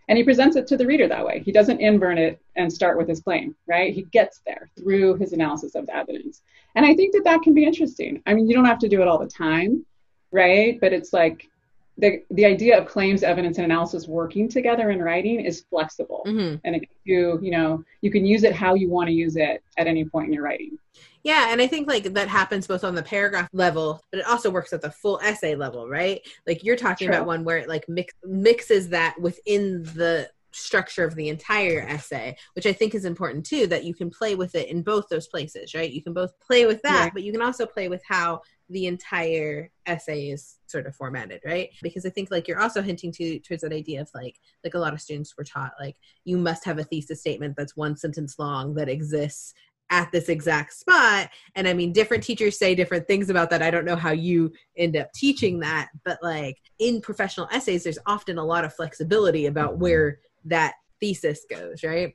And 0.09 0.17
he 0.17 0.23
presents 0.23 0.55
it 0.55 0.67
to 0.67 0.77
the 0.77 0.85
reader 0.85 1.07
that 1.07 1.25
way. 1.25 1.41
He 1.43 1.51
doesn't 1.51 1.81
invert 1.81 2.17
it 2.17 2.41
and 2.55 2.71
start 2.71 2.97
with 2.97 3.09
his 3.09 3.19
claim, 3.19 3.55
right? 3.67 3.93
He 3.93 4.03
gets 4.03 4.39
there 4.45 4.69
through 4.77 5.15
his 5.15 5.33
analysis 5.33 5.75
of 5.75 5.85
the 5.85 5.95
evidence. 5.95 6.41
And 6.75 6.85
I 6.85 6.93
think 6.93 7.13
that 7.13 7.25
that 7.25 7.41
can 7.41 7.53
be 7.53 7.65
interesting. 7.65 8.21
I 8.25 8.33
mean, 8.33 8.47
you 8.47 8.55
don't 8.55 8.65
have 8.65 8.79
to 8.79 8.89
do 8.89 9.01
it 9.01 9.07
all 9.07 9.17
the 9.17 9.27
time, 9.27 9.85
right? 10.31 10.79
But 10.79 10.93
it's 10.93 11.11
like 11.11 11.49
the 11.97 12.23
the 12.31 12.45
idea 12.45 12.77
of 12.77 12.87
claims, 12.87 13.23
evidence, 13.23 13.57
and 13.57 13.65
analysis 13.65 14.07
working 14.07 14.47
together 14.47 14.91
in 14.91 15.01
writing 15.01 15.41
is 15.41 15.65
flexible, 15.69 16.23
mm-hmm. 16.27 16.55
and 16.63 16.75
it, 16.75 16.89
you 17.05 17.39
you 17.41 17.51
know 17.51 17.83
you 18.01 18.11
can 18.11 18.25
use 18.25 18.43
it 18.43 18.53
how 18.53 18.75
you 18.75 18.89
want 18.89 19.07
to 19.07 19.13
use 19.13 19.35
it 19.35 19.63
at 19.77 19.87
any 19.87 20.05
point 20.05 20.27
in 20.27 20.33
your 20.33 20.43
writing. 20.43 20.77
Yeah, 21.23 21.51
and 21.51 21.61
I 21.61 21.67
think 21.67 21.87
like 21.87 22.03
that 22.13 22.27
happens 22.27 22.67
both 22.67 22.83
on 22.83 22.95
the 22.95 23.03
paragraph 23.03 23.49
level, 23.51 24.01
but 24.11 24.19
it 24.19 24.27
also 24.27 24.49
works 24.49 24.71
at 24.73 24.81
the 24.81 24.91
full 24.91 25.19
essay 25.21 25.55
level, 25.55 25.89
right? 25.89 26.21
Like 26.45 26.63
you're 26.63 26.77
talking 26.77 27.07
True. 27.07 27.15
about 27.15 27.27
one 27.27 27.43
where 27.43 27.57
it 27.57 27.67
like 27.67 27.89
mix, 27.89 28.13
mixes 28.23 28.89
that 28.89 29.19
within 29.19 29.83
the 29.83 30.29
structure 30.51 31.03
of 31.03 31.15
the 31.15 31.29
entire 31.29 31.81
essay, 31.81 32.35
which 32.53 32.65
I 32.65 32.73
think 32.73 32.95
is 32.95 33.05
important 33.05 33.45
too, 33.45 33.67
that 33.67 33.83
you 33.83 33.93
can 33.93 34.09
play 34.09 34.35
with 34.35 34.55
it 34.55 34.69
in 34.69 34.81
both 34.81 35.09
those 35.09 35.27
places, 35.27 35.73
right? 35.73 35.91
You 35.91 36.01
can 36.01 36.13
both 36.13 36.39
play 36.39 36.65
with 36.65 36.81
that, 36.83 37.05
yeah. 37.05 37.09
but 37.13 37.23
you 37.23 37.31
can 37.31 37.41
also 37.41 37.65
play 37.65 37.89
with 37.89 38.01
how 38.07 38.41
the 38.69 38.85
entire 38.85 39.71
essay 39.85 40.29
is 40.29 40.57
sort 40.67 40.85
of 40.85 40.95
formatted 40.95 41.41
right? 41.45 41.69
Because 41.81 42.05
i 42.05 42.09
think 42.09 42.29
like 42.31 42.47
you're 42.47 42.59
also 42.59 42.81
hinting 42.81 43.11
to 43.13 43.39
towards 43.39 43.63
that 43.63 43.73
idea 43.73 44.01
of 44.01 44.09
like 44.13 44.35
like 44.63 44.73
a 44.73 44.79
lot 44.79 44.93
of 44.93 45.01
students 45.01 45.35
were 45.37 45.43
taught 45.43 45.73
like 45.79 45.95
you 46.25 46.37
must 46.37 46.65
have 46.65 46.79
a 46.79 46.83
thesis 46.83 47.21
statement 47.21 47.55
that's 47.57 47.77
one 47.77 47.95
sentence 47.95 48.37
long 48.37 48.73
that 48.75 48.89
exists 48.89 49.53
at 49.89 50.11
this 50.11 50.27
exact 50.27 50.73
spot. 50.73 51.29
And 51.55 51.67
i 51.67 51.73
mean 51.73 51.93
different 51.93 52.23
teachers 52.23 52.57
say 52.59 52.75
different 52.75 53.07
things 53.07 53.29
about 53.29 53.49
that. 53.51 53.61
I 53.61 53.71
don't 53.71 53.85
know 53.85 53.95
how 53.95 54.11
you 54.11 54.51
end 54.77 54.97
up 54.97 55.11
teaching 55.13 55.59
that 55.59 55.89
but 56.03 56.19
like 56.21 56.57
in 56.79 57.01
professional 57.01 57.47
essays 57.51 57.83
there's 57.83 57.99
often 58.05 58.37
a 58.37 58.45
lot 58.45 58.65
of 58.65 58.73
flexibility 58.73 59.45
about 59.45 59.77
where 59.77 60.19
that 60.45 60.75
thesis 60.99 61.45
goes 61.49 61.83
right 61.83 62.13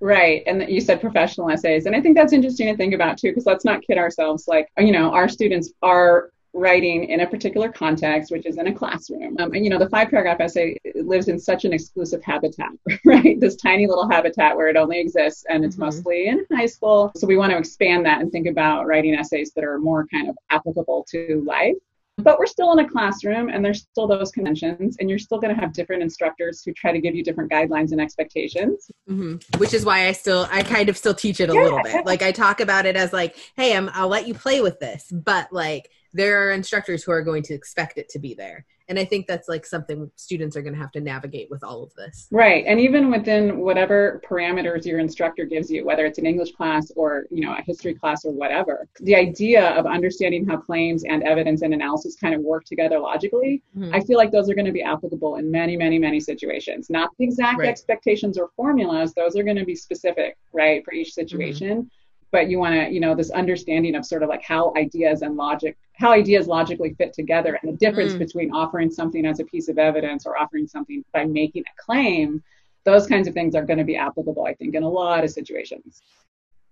Right. 0.00 0.42
And 0.46 0.66
you 0.68 0.80
said 0.80 1.00
professional 1.00 1.50
essays. 1.50 1.86
And 1.86 1.94
I 1.94 2.00
think 2.00 2.16
that's 2.16 2.32
interesting 2.32 2.68
to 2.68 2.76
think 2.76 2.94
about 2.94 3.18
too, 3.18 3.28
because 3.28 3.46
let's 3.46 3.64
not 3.64 3.82
kid 3.82 3.98
ourselves. 3.98 4.48
Like, 4.48 4.68
you 4.78 4.92
know, 4.92 5.12
our 5.12 5.28
students 5.28 5.72
are 5.82 6.30
writing 6.52 7.04
in 7.04 7.20
a 7.20 7.26
particular 7.26 7.70
context, 7.70 8.32
which 8.32 8.46
is 8.46 8.56
in 8.56 8.66
a 8.66 8.74
classroom. 8.74 9.36
Um, 9.38 9.52
and, 9.52 9.62
you 9.62 9.70
know, 9.70 9.78
the 9.78 9.88
five 9.88 10.10
paragraph 10.10 10.40
essay 10.40 10.76
lives 10.94 11.28
in 11.28 11.38
such 11.38 11.64
an 11.64 11.72
exclusive 11.72 12.22
habitat, 12.24 12.70
right? 13.04 13.38
This 13.38 13.56
tiny 13.56 13.86
little 13.86 14.08
habitat 14.08 14.56
where 14.56 14.68
it 14.68 14.76
only 14.76 14.98
exists 14.98 15.44
and 15.48 15.64
it's 15.64 15.76
mm-hmm. 15.76 15.84
mostly 15.84 16.26
in 16.28 16.44
high 16.52 16.66
school. 16.66 17.12
So 17.14 17.26
we 17.26 17.36
want 17.36 17.52
to 17.52 17.58
expand 17.58 18.06
that 18.06 18.20
and 18.20 18.32
think 18.32 18.46
about 18.46 18.86
writing 18.86 19.14
essays 19.14 19.52
that 19.54 19.64
are 19.64 19.78
more 19.78 20.06
kind 20.06 20.28
of 20.28 20.36
applicable 20.48 21.06
to 21.10 21.42
life. 21.46 21.76
But 22.22 22.38
we're 22.38 22.46
still 22.46 22.72
in 22.72 22.78
a 22.78 22.88
classroom 22.88 23.48
and 23.48 23.64
there's 23.64 23.82
still 23.82 24.06
those 24.06 24.30
conventions, 24.30 24.96
and 25.00 25.08
you're 25.08 25.18
still 25.18 25.38
going 25.38 25.54
to 25.54 25.60
have 25.60 25.72
different 25.72 26.02
instructors 26.02 26.62
who 26.64 26.72
try 26.72 26.92
to 26.92 27.00
give 27.00 27.14
you 27.14 27.24
different 27.24 27.50
guidelines 27.50 27.92
and 27.92 28.00
expectations. 28.00 28.90
Mm-hmm. 29.08 29.58
Which 29.58 29.74
is 29.74 29.84
why 29.84 30.08
I 30.08 30.12
still, 30.12 30.48
I 30.50 30.62
kind 30.62 30.88
of 30.88 30.96
still 30.96 31.14
teach 31.14 31.40
it 31.40 31.50
a 31.50 31.54
yeah. 31.54 31.62
little 31.62 31.82
bit. 31.82 32.06
Like 32.06 32.22
I 32.22 32.32
talk 32.32 32.60
about 32.60 32.86
it 32.86 32.96
as 32.96 33.12
like, 33.12 33.36
hey, 33.56 33.76
I'm, 33.76 33.90
I'll 33.92 34.08
let 34.08 34.26
you 34.26 34.34
play 34.34 34.60
with 34.60 34.78
this, 34.80 35.10
but 35.12 35.52
like 35.52 35.90
there 36.12 36.46
are 36.46 36.50
instructors 36.50 37.02
who 37.04 37.12
are 37.12 37.22
going 37.22 37.42
to 37.44 37.54
expect 37.54 37.98
it 37.98 38.08
to 38.10 38.18
be 38.18 38.34
there 38.34 38.66
and 38.90 38.98
i 38.98 39.04
think 39.04 39.26
that's 39.26 39.48
like 39.48 39.64
something 39.64 40.10
students 40.16 40.56
are 40.56 40.62
going 40.62 40.74
to 40.74 40.78
have 40.78 40.90
to 40.90 41.00
navigate 41.00 41.48
with 41.50 41.64
all 41.64 41.82
of 41.82 41.94
this 41.94 42.26
right 42.30 42.64
and 42.66 42.78
even 42.78 43.10
within 43.10 43.58
whatever 43.58 44.20
parameters 44.28 44.84
your 44.84 44.98
instructor 44.98 45.46
gives 45.46 45.70
you 45.70 45.84
whether 45.86 46.04
it's 46.04 46.18
an 46.18 46.26
english 46.26 46.52
class 46.52 46.92
or 46.96 47.24
you 47.30 47.40
know 47.40 47.54
a 47.54 47.62
history 47.62 47.94
class 47.94 48.24
or 48.24 48.32
whatever 48.32 48.86
the 49.00 49.14
idea 49.14 49.70
of 49.70 49.86
understanding 49.86 50.46
how 50.46 50.56
claims 50.56 51.04
and 51.04 51.22
evidence 51.22 51.62
and 51.62 51.72
analysis 51.72 52.16
kind 52.16 52.34
of 52.34 52.42
work 52.42 52.64
together 52.64 52.98
logically 52.98 53.62
mm-hmm. 53.76 53.94
i 53.94 54.00
feel 54.00 54.18
like 54.18 54.30
those 54.30 54.50
are 54.50 54.54
going 54.54 54.66
to 54.66 54.72
be 54.72 54.82
applicable 54.82 55.36
in 55.36 55.50
many 55.50 55.76
many 55.76 55.98
many 55.98 56.20
situations 56.20 56.90
not 56.90 57.08
the 57.18 57.24
exact 57.24 57.60
right. 57.60 57.68
expectations 57.68 58.36
or 58.36 58.50
formulas 58.56 59.14
those 59.14 59.36
are 59.36 59.44
going 59.44 59.56
to 59.56 59.64
be 59.64 59.74
specific 59.74 60.36
right 60.52 60.84
for 60.84 60.92
each 60.92 61.14
situation 61.14 61.78
mm-hmm 61.78 61.96
but 62.32 62.48
you 62.48 62.58
want 62.58 62.74
to 62.74 62.92
you 62.92 63.00
know 63.00 63.14
this 63.14 63.30
understanding 63.30 63.94
of 63.94 64.04
sort 64.04 64.22
of 64.22 64.28
like 64.28 64.42
how 64.42 64.72
ideas 64.76 65.22
and 65.22 65.36
logic 65.36 65.76
how 65.94 66.10
ideas 66.10 66.46
logically 66.46 66.94
fit 66.94 67.12
together 67.12 67.58
and 67.60 67.72
the 67.72 67.76
difference 67.76 68.12
mm. 68.12 68.18
between 68.18 68.50
offering 68.52 68.90
something 68.90 69.26
as 69.26 69.40
a 69.40 69.44
piece 69.44 69.68
of 69.68 69.78
evidence 69.78 70.26
or 70.26 70.38
offering 70.38 70.66
something 70.66 71.04
by 71.12 71.24
making 71.24 71.62
a 71.62 71.82
claim 71.82 72.42
those 72.84 73.06
kinds 73.06 73.28
of 73.28 73.34
things 73.34 73.54
are 73.54 73.64
going 73.64 73.78
to 73.78 73.84
be 73.84 73.96
applicable 73.96 74.44
i 74.46 74.54
think 74.54 74.74
in 74.74 74.82
a 74.82 74.88
lot 74.88 75.24
of 75.24 75.30
situations 75.30 76.02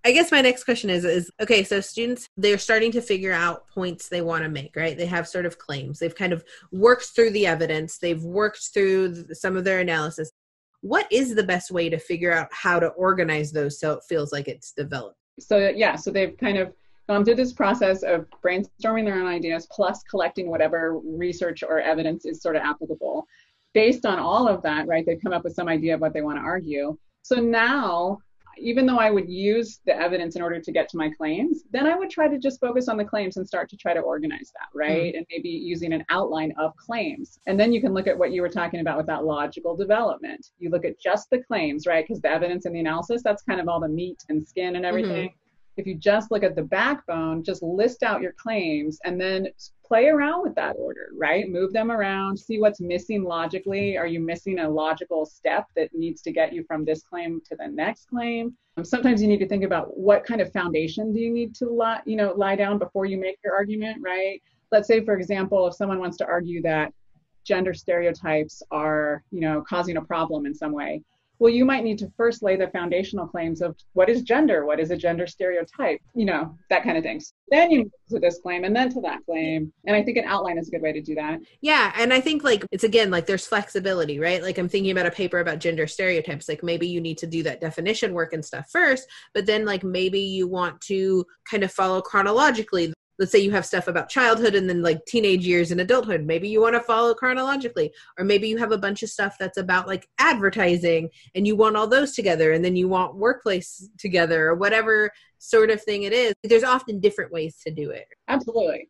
I 0.05 0.13
guess 0.13 0.31
my 0.31 0.41
next 0.41 0.63
question 0.63 0.89
is 0.89 1.03
is 1.03 1.29
okay, 1.41 1.63
so 1.63 1.81
students 1.81 2.29
they're 2.37 2.57
starting 2.57 2.91
to 2.93 3.01
figure 3.01 3.33
out 3.33 3.67
points 3.67 4.07
they 4.07 4.21
want 4.21 4.43
to 4.43 4.49
make, 4.49 4.75
right? 4.75 4.97
They 4.97 5.05
have 5.05 5.27
sort 5.27 5.45
of 5.45 5.57
claims. 5.57 5.99
They've 5.99 6.15
kind 6.15 6.31
of 6.31 6.43
worked 6.71 7.07
through 7.07 7.31
the 7.31 7.45
evidence, 7.45 7.97
they've 7.97 8.23
worked 8.23 8.69
through 8.73 9.25
some 9.33 9.57
of 9.57 9.65
their 9.65 9.79
analysis. 9.79 10.31
What 10.81 11.11
is 11.11 11.35
the 11.35 11.43
best 11.43 11.69
way 11.69 11.89
to 11.89 11.99
figure 11.99 12.31
out 12.31 12.47
how 12.51 12.79
to 12.79 12.87
organize 12.87 13.51
those 13.51 13.77
so 13.77 13.91
it 13.93 14.03
feels 14.07 14.31
like 14.31 14.47
it's 14.47 14.71
developed? 14.71 15.17
So 15.39 15.69
yeah, 15.69 15.95
so 15.95 16.11
they've 16.11 16.37
kind 16.37 16.57
of 16.57 16.73
gone 17.07 17.25
through 17.25 17.35
this 17.35 17.53
process 17.53 18.03
of 18.03 18.27
brainstorming 18.43 19.05
their 19.05 19.19
own 19.19 19.27
ideas 19.27 19.67
plus 19.71 20.03
collecting 20.03 20.49
whatever 20.49 20.99
research 20.99 21.63
or 21.63 21.79
evidence 21.79 22.25
is 22.25 22.41
sort 22.41 22.55
of 22.55 22.61
applicable. 22.61 23.27
Based 23.73 24.05
on 24.05 24.19
all 24.19 24.47
of 24.47 24.61
that, 24.63 24.87
right, 24.87 25.05
they've 25.05 25.21
come 25.21 25.33
up 25.33 25.43
with 25.43 25.53
some 25.53 25.67
idea 25.67 25.95
of 25.95 26.01
what 26.01 26.13
they 26.13 26.21
want 26.21 26.37
to 26.37 26.43
argue. 26.43 26.97
So 27.23 27.35
now 27.35 28.19
even 28.59 28.85
though 28.85 28.97
I 28.97 29.09
would 29.09 29.29
use 29.29 29.79
the 29.85 29.95
evidence 29.95 30.35
in 30.35 30.41
order 30.41 30.59
to 30.59 30.71
get 30.71 30.89
to 30.89 30.97
my 30.97 31.09
claims, 31.09 31.63
then 31.71 31.85
I 31.87 31.95
would 31.95 32.09
try 32.09 32.27
to 32.27 32.37
just 32.37 32.59
focus 32.59 32.87
on 32.87 32.97
the 32.97 33.05
claims 33.05 33.37
and 33.37 33.47
start 33.47 33.69
to 33.69 33.77
try 33.77 33.93
to 33.93 33.99
organize 33.99 34.51
that, 34.55 34.67
right? 34.73 35.13
Mm. 35.13 35.17
And 35.17 35.25
maybe 35.29 35.49
using 35.49 35.93
an 35.93 36.05
outline 36.09 36.53
of 36.59 36.75
claims. 36.75 37.39
And 37.47 37.59
then 37.59 37.73
you 37.73 37.81
can 37.81 37.93
look 37.93 38.07
at 38.07 38.17
what 38.17 38.31
you 38.31 38.41
were 38.41 38.49
talking 38.49 38.81
about 38.81 38.97
with 38.97 39.07
that 39.07 39.25
logical 39.25 39.75
development. 39.75 40.47
You 40.59 40.69
look 40.69 40.85
at 40.85 40.99
just 40.99 41.29
the 41.29 41.41
claims, 41.43 41.87
right? 41.87 42.05
Because 42.07 42.21
the 42.21 42.29
evidence 42.29 42.65
and 42.65 42.75
the 42.75 42.79
analysis, 42.79 43.21
that's 43.23 43.43
kind 43.43 43.59
of 43.59 43.67
all 43.67 43.79
the 43.79 43.87
meat 43.87 44.23
and 44.29 44.45
skin 44.45 44.75
and 44.75 44.85
everything. 44.85 45.29
Mm-hmm 45.29 45.35
if 45.79 45.87
you 45.87 45.95
just 45.95 46.29
look 46.29 46.43
at 46.43 46.55
the 46.55 46.63
backbone, 46.63 47.43
just 47.43 47.63
list 47.63 48.03
out 48.03 48.21
your 48.21 48.33
claims 48.33 48.99
and 49.05 49.19
then 49.19 49.47
play 49.83 50.07
around 50.07 50.43
with 50.43 50.53
that 50.55 50.75
order, 50.77 51.09
right? 51.17 51.49
Move 51.49 51.73
them 51.73 51.91
around, 51.91 52.37
see 52.37 52.59
what's 52.59 52.79
missing 52.79 53.23
logically. 53.23 53.97
Are 53.97 54.05
you 54.05 54.19
missing 54.19 54.59
a 54.59 54.69
logical 54.69 55.25
step 55.25 55.65
that 55.75 55.89
needs 55.93 56.21
to 56.23 56.31
get 56.31 56.53
you 56.53 56.63
from 56.65 56.85
this 56.85 57.01
claim 57.01 57.41
to 57.49 57.55
the 57.55 57.67
next 57.67 58.07
claim? 58.07 58.55
Um, 58.77 58.85
sometimes 58.85 59.21
you 59.21 59.27
need 59.27 59.39
to 59.39 59.47
think 59.47 59.63
about 59.63 59.97
what 59.97 60.25
kind 60.25 60.41
of 60.41 60.51
foundation 60.53 61.11
do 61.11 61.19
you 61.19 61.31
need 61.31 61.55
to 61.55 61.65
lie, 61.65 62.01
you 62.05 62.15
know, 62.15 62.33
lie 62.35 62.55
down 62.55 62.77
before 62.77 63.05
you 63.05 63.17
make 63.17 63.39
your 63.43 63.53
argument, 63.53 63.97
right? 64.03 64.41
Let's 64.71 64.87
say, 64.87 65.03
for 65.03 65.17
example, 65.17 65.65
if 65.67 65.73
someone 65.73 65.99
wants 65.99 66.17
to 66.17 66.27
argue 66.27 66.61
that 66.61 66.93
gender 67.43 67.73
stereotypes 67.73 68.61
are, 68.69 69.23
you 69.31 69.41
know, 69.41 69.63
causing 69.67 69.97
a 69.97 70.01
problem 70.01 70.45
in 70.45 70.53
some 70.53 70.71
way 70.71 71.01
well, 71.39 71.51
you 71.51 71.63
might 71.63 71.83
need 71.83 71.97
to 71.99 72.11
first 72.17 72.43
lay 72.43 72.57
the 72.57 72.67
foundational 72.67 73.25
claims 73.25 73.61
of 73.61 73.75
what 73.93 74.09
is 74.09 74.21
gender, 74.21 74.65
what 74.65 74.79
is 74.79 74.91
a 74.91 74.97
gender 74.97 75.25
stereotype, 75.25 76.01
you 76.13 76.25
know, 76.25 76.57
that 76.69 76.83
kind 76.83 76.97
of 76.97 77.03
things. 77.03 77.33
Then 77.49 77.71
you 77.71 77.79
move 77.79 77.91
to 78.09 78.19
this 78.19 78.39
claim 78.39 78.65
and 78.65 78.75
then 78.75 78.89
to 78.93 79.01
that 79.01 79.19
claim. 79.25 79.71
And 79.87 79.95
I 79.95 80.03
think 80.03 80.17
an 80.17 80.25
outline 80.25 80.57
is 80.57 80.67
a 80.67 80.71
good 80.71 80.81
way 80.81 80.91
to 80.91 81.01
do 81.01 81.15
that. 81.15 81.39
Yeah. 81.61 81.93
And 81.97 82.13
I 82.13 82.19
think 82.19 82.43
like 82.43 82.65
it's 82.71 82.83
again 82.83 83.09
like 83.09 83.25
there's 83.25 83.47
flexibility, 83.47 84.19
right? 84.19 84.43
Like 84.43 84.57
I'm 84.57 84.69
thinking 84.69 84.91
about 84.91 85.05
a 85.05 85.11
paper 85.11 85.39
about 85.39 85.59
gender 85.59 85.87
stereotypes. 85.87 86.49
Like 86.49 86.61
maybe 86.61 86.87
you 86.87 86.99
need 86.99 87.17
to 87.19 87.27
do 87.27 87.41
that 87.43 87.61
definition 87.61 88.13
work 88.13 88.33
and 88.33 88.43
stuff 88.43 88.69
first, 88.69 89.07
but 89.33 89.45
then 89.45 89.65
like 89.65 89.83
maybe 89.83 90.19
you 90.19 90.47
want 90.47 90.81
to 90.81 91.25
kind 91.49 91.63
of 91.63 91.71
follow 91.71 92.01
chronologically 92.01 92.93
let's 93.19 93.31
say 93.31 93.39
you 93.39 93.51
have 93.51 93.65
stuff 93.65 93.87
about 93.87 94.09
childhood 94.09 94.55
and 94.55 94.67
then 94.69 94.81
like 94.81 95.05
teenage 95.05 95.45
years 95.45 95.71
and 95.71 95.81
adulthood. 95.81 96.25
Maybe 96.25 96.47
you 96.47 96.61
want 96.61 96.75
to 96.75 96.81
follow 96.81 97.13
chronologically 97.13 97.91
or 98.17 98.23
maybe 98.23 98.47
you 98.47 98.57
have 98.57 98.71
a 98.71 98.77
bunch 98.77 99.03
of 99.03 99.09
stuff 99.09 99.35
that's 99.37 99.57
about 99.57 99.87
like 99.87 100.07
advertising 100.19 101.09
and 101.35 101.45
you 101.45 101.57
want 101.57 101.75
all 101.75 101.87
those 101.87 102.13
together 102.13 102.53
and 102.53 102.63
then 102.63 102.77
you 102.77 102.87
want 102.87 103.15
workplace 103.15 103.89
together 103.97 104.47
or 104.47 104.55
whatever 104.55 105.11
sort 105.37 105.69
of 105.69 105.83
thing 105.83 106.03
it 106.03 106.13
is. 106.13 106.33
There's 106.43 106.63
often 106.63 107.01
different 107.01 107.31
ways 107.31 107.57
to 107.67 107.71
do 107.71 107.91
it. 107.91 108.07
Absolutely. 108.29 108.89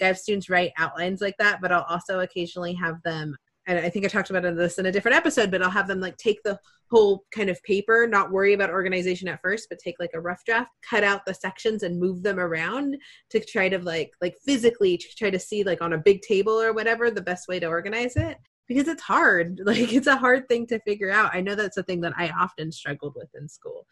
I 0.00 0.06
have 0.06 0.18
students 0.18 0.50
write 0.50 0.72
outlines 0.78 1.20
like 1.20 1.36
that, 1.38 1.60
but 1.60 1.70
I'll 1.70 1.86
also 1.88 2.20
occasionally 2.20 2.72
have 2.74 3.02
them 3.04 3.36
and 3.66 3.78
I 3.78 3.88
think 3.88 4.04
I 4.04 4.08
talked 4.08 4.30
about 4.30 4.42
this 4.56 4.78
in 4.78 4.86
a 4.86 4.92
different 4.92 5.16
episode, 5.16 5.50
but 5.50 5.62
I'll 5.62 5.70
have 5.70 5.86
them 5.86 6.00
like 6.00 6.16
take 6.16 6.42
the 6.42 6.58
whole 6.90 7.24
kind 7.34 7.48
of 7.48 7.62
paper, 7.62 8.06
not 8.06 8.32
worry 8.32 8.52
about 8.52 8.70
organization 8.70 9.28
at 9.28 9.40
first, 9.40 9.68
but 9.70 9.78
take 9.78 9.96
like 10.00 10.10
a 10.14 10.20
rough 10.20 10.44
draft, 10.44 10.70
cut 10.88 11.04
out 11.04 11.24
the 11.24 11.34
sections 11.34 11.82
and 11.82 12.00
move 12.00 12.22
them 12.22 12.40
around 12.40 12.96
to 13.30 13.40
try 13.40 13.68
to 13.68 13.78
like 13.78 14.12
like 14.20 14.34
physically 14.44 14.98
try 14.98 15.30
to 15.30 15.38
see 15.38 15.62
like 15.62 15.80
on 15.80 15.92
a 15.92 15.98
big 15.98 16.22
table 16.22 16.60
or 16.60 16.72
whatever 16.72 17.10
the 17.10 17.22
best 17.22 17.48
way 17.48 17.60
to 17.60 17.66
organize 17.66 18.16
it 18.16 18.36
because 18.68 18.88
it's 18.88 19.02
hard. 19.02 19.60
Like 19.72 19.92
it's 19.92 20.06
a 20.06 20.16
hard 20.16 20.48
thing 20.48 20.66
to 20.68 20.80
figure 20.80 21.10
out. 21.10 21.34
I 21.34 21.40
know 21.40 21.54
that's 21.54 21.76
a 21.76 21.82
thing 21.82 22.00
that 22.02 22.14
I 22.16 22.30
often 22.30 22.72
struggled 22.72 23.14
with 23.16 23.30
in 23.34 23.48
school. 23.48 23.86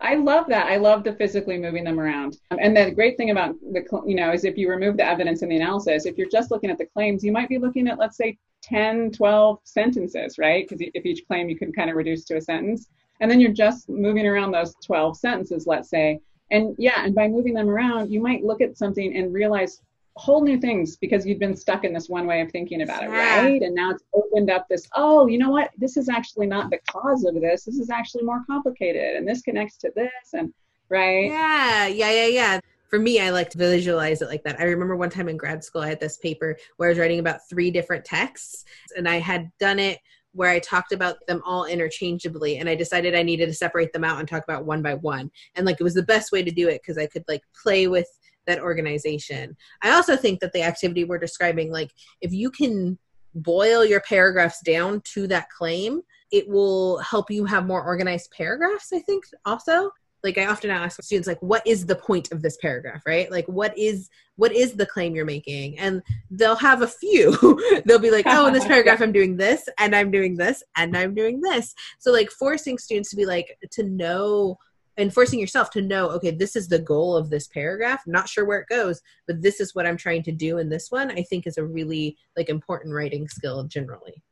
I 0.00 0.14
love 0.14 0.46
that. 0.48 0.66
I 0.66 0.76
love 0.76 1.04
the 1.04 1.14
physically 1.14 1.58
moving 1.58 1.84
them 1.84 1.98
around. 1.98 2.38
Um, 2.50 2.58
and 2.60 2.76
the 2.76 2.90
great 2.90 3.16
thing 3.16 3.30
about 3.30 3.54
the, 3.60 3.82
you 4.06 4.14
know, 4.14 4.32
is 4.32 4.44
if 4.44 4.56
you 4.56 4.68
remove 4.68 4.96
the 4.96 5.06
evidence 5.06 5.42
and 5.42 5.50
the 5.50 5.56
analysis, 5.56 6.04
if 6.04 6.18
you're 6.18 6.28
just 6.28 6.50
looking 6.50 6.70
at 6.70 6.78
the 6.78 6.86
claims, 6.86 7.24
you 7.24 7.32
might 7.32 7.48
be 7.48 7.58
looking 7.58 7.88
at, 7.88 7.98
let's 7.98 8.16
say, 8.16 8.36
10, 8.62 9.12
12 9.12 9.58
sentences, 9.64 10.38
right? 10.38 10.68
Because 10.68 10.86
if 10.94 11.06
each 11.06 11.26
claim 11.26 11.48
you 11.48 11.56
can 11.56 11.72
kind 11.72 11.88
of 11.88 11.96
reduce 11.96 12.24
to 12.24 12.36
a 12.36 12.40
sentence. 12.40 12.88
And 13.20 13.30
then 13.30 13.40
you're 13.40 13.52
just 13.52 13.88
moving 13.88 14.26
around 14.26 14.50
those 14.50 14.74
12 14.84 15.16
sentences, 15.16 15.66
let's 15.66 15.88
say. 15.88 16.20
And 16.50 16.74
yeah, 16.78 17.04
and 17.04 17.14
by 17.14 17.28
moving 17.28 17.54
them 17.54 17.70
around, 17.70 18.10
you 18.10 18.20
might 18.20 18.44
look 18.44 18.60
at 18.60 18.76
something 18.76 19.16
and 19.16 19.32
realize 19.32 19.80
whole 20.16 20.42
new 20.42 20.58
things 20.58 20.96
because 20.96 21.26
you've 21.26 21.38
been 21.38 21.56
stuck 21.56 21.84
in 21.84 21.92
this 21.92 22.08
one 22.08 22.26
way 22.26 22.40
of 22.40 22.50
thinking 22.50 22.82
about 22.82 23.04
it, 23.04 23.10
right? 23.10 23.60
And 23.60 23.74
now 23.74 23.90
it's 23.90 24.02
opened 24.14 24.50
up 24.50 24.66
this, 24.68 24.88
oh, 24.94 25.26
you 25.26 25.38
know 25.38 25.50
what? 25.50 25.70
This 25.76 25.96
is 25.96 26.08
actually 26.08 26.46
not 26.46 26.70
the 26.70 26.78
cause 26.90 27.24
of 27.24 27.34
this. 27.34 27.64
This 27.64 27.78
is 27.78 27.90
actually 27.90 28.24
more 28.24 28.42
complicated. 28.46 29.16
And 29.16 29.28
this 29.28 29.42
connects 29.42 29.76
to 29.78 29.92
this. 29.94 30.32
And 30.32 30.54
right? 30.88 31.26
Yeah, 31.26 31.86
yeah, 31.86 32.10
yeah, 32.10 32.26
yeah 32.26 32.60
for 32.88 32.98
me, 32.98 33.20
I 33.20 33.30
like 33.30 33.50
to 33.50 33.58
visualize 33.58 34.22
it 34.22 34.28
like 34.28 34.44
that. 34.44 34.60
I 34.60 34.64
remember 34.64 34.96
one 34.96 35.10
time 35.10 35.28
in 35.28 35.36
grad 35.36 35.64
school, 35.64 35.82
I 35.82 35.88
had 35.88 36.00
this 36.00 36.18
paper 36.18 36.56
where 36.76 36.88
I 36.88 36.92
was 36.92 36.98
writing 36.98 37.18
about 37.18 37.40
three 37.48 37.70
different 37.70 38.04
texts, 38.04 38.64
and 38.96 39.08
I 39.08 39.16
had 39.18 39.50
done 39.58 39.78
it 39.78 39.98
where 40.32 40.50
I 40.50 40.58
talked 40.58 40.92
about 40.92 41.16
them 41.26 41.42
all 41.44 41.64
interchangeably, 41.64 42.58
and 42.58 42.68
I 42.68 42.74
decided 42.74 43.14
I 43.14 43.22
needed 43.22 43.46
to 43.46 43.54
separate 43.54 43.92
them 43.92 44.04
out 44.04 44.20
and 44.20 44.28
talk 44.28 44.44
about 44.44 44.66
one 44.66 44.82
by 44.82 44.94
one. 44.94 45.30
And 45.54 45.66
like 45.66 45.80
it 45.80 45.84
was 45.84 45.94
the 45.94 46.02
best 46.02 46.30
way 46.30 46.42
to 46.42 46.50
do 46.50 46.68
it 46.68 46.82
because 46.82 46.98
I 46.98 47.06
could 47.06 47.24
like 47.26 47.42
play 47.60 47.88
with 47.88 48.08
that 48.46 48.60
organization. 48.60 49.56
I 49.82 49.90
also 49.90 50.16
think 50.16 50.40
that 50.40 50.52
the 50.52 50.62
activity 50.62 51.04
we're 51.04 51.18
describing, 51.18 51.70
like 51.70 51.92
if 52.20 52.32
you 52.32 52.50
can 52.50 52.98
boil 53.34 53.84
your 53.84 54.00
paragraphs 54.00 54.60
down 54.64 55.02
to 55.02 55.26
that 55.28 55.50
claim, 55.50 56.00
it 56.32 56.48
will 56.48 56.98
help 56.98 57.30
you 57.30 57.44
have 57.44 57.66
more 57.66 57.84
organized 57.84 58.30
paragraphs, 58.30 58.92
I 58.92 59.00
think, 59.00 59.24
also. 59.44 59.90
Like 60.24 60.38
i 60.38 60.46
often 60.46 60.70
ask 60.70 61.00
students 61.04 61.28
like 61.28 61.40
what 61.40 61.64
is 61.64 61.86
the 61.86 61.94
point 61.94 62.32
of 62.32 62.42
this 62.42 62.56
paragraph 62.56 63.02
right? 63.06 63.30
Like 63.30 63.46
what 63.46 63.76
is 63.78 64.08
what 64.34 64.50
is 64.50 64.72
the 64.72 64.86
claim 64.86 65.14
you're 65.14 65.24
making? 65.24 65.78
And 65.78 66.02
they'll 66.32 66.56
have 66.56 66.82
a 66.82 66.88
few. 66.88 67.36
They'll 67.86 68.00
be 68.00 68.10
like 68.10 68.24
oh 68.26 68.46
in 68.46 68.52
this 68.52 68.64
paragraph 68.72 69.00
i'm 69.00 69.12
doing 69.12 69.36
this 69.36 69.68
and 69.78 69.94
i'm 69.94 70.10
doing 70.10 70.36
this 70.36 70.64
and 70.76 70.96
i'm 70.96 71.14
doing 71.14 71.40
this. 71.40 71.74
So 72.00 72.10
like 72.10 72.30
forcing 72.30 72.76
students 72.76 73.10
to 73.10 73.16
be 73.16 73.26
like 73.26 73.56
to 73.72 73.84
know 73.84 74.58
and 74.96 75.12
forcing 75.12 75.38
yourself 75.38 75.70
to 75.70 75.82
know 75.82 76.08
okay 76.08 76.30
this 76.30 76.56
is 76.56 76.68
the 76.68 76.78
goal 76.78 77.16
of 77.16 77.30
this 77.30 77.46
paragraph 77.48 78.02
not 78.06 78.28
sure 78.28 78.44
where 78.44 78.60
it 78.60 78.68
goes 78.68 79.00
but 79.26 79.40
this 79.42 79.60
is 79.60 79.74
what 79.74 79.86
i'm 79.86 79.96
trying 79.96 80.22
to 80.22 80.32
do 80.32 80.58
in 80.58 80.68
this 80.68 80.90
one 80.90 81.10
i 81.10 81.22
think 81.22 81.46
is 81.46 81.58
a 81.58 81.64
really 81.64 82.16
like 82.36 82.48
important 82.48 82.94
writing 82.94 83.28
skill 83.28 83.64
generally 83.64 84.22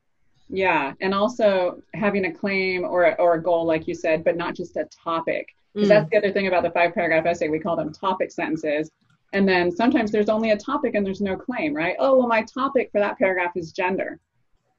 yeah 0.49 0.93
and 1.01 1.15
also 1.15 1.81
having 1.95 2.27
a 2.27 2.33
claim 2.33 2.85
or, 2.85 3.19
or 3.21 3.35
a 3.35 3.43
goal 3.43 3.65
like 3.65 3.89
you 3.89 3.95
said 3.95 4.23
but 4.25 4.37
not 4.37 4.55
just 4.55 4.77
a 4.77 4.87
topic 5.05 5.55
because 5.75 5.89
mm. 5.89 5.93
that's 5.93 6.11
the 6.11 6.17
other 6.17 6.33
thing 6.33 6.47
about 6.47 6.63
the 6.63 6.71
five 6.71 6.95
paragraph 6.95 7.27
essay. 7.27 7.49
We 7.49 7.59
call 7.59 7.77
them 7.77 7.93
topic 7.93 8.31
sentences. 8.31 8.91
And 9.33 9.49
then 9.49 9.73
sometimes 9.75 10.13
there's 10.13 10.29
only 10.29 10.53
a 10.53 10.57
topic 10.57 10.95
and 10.95 11.05
there's 11.05 11.21
no 11.21 11.37
claim, 11.37 11.75
right? 11.75 11.97
Oh, 11.99 12.17
well, 12.17 12.29
my 12.29 12.43
topic 12.43 12.91
for 12.93 13.01
that 13.01 13.19
paragraph 13.19 13.53
is 13.57 13.73
gender. 13.73 14.21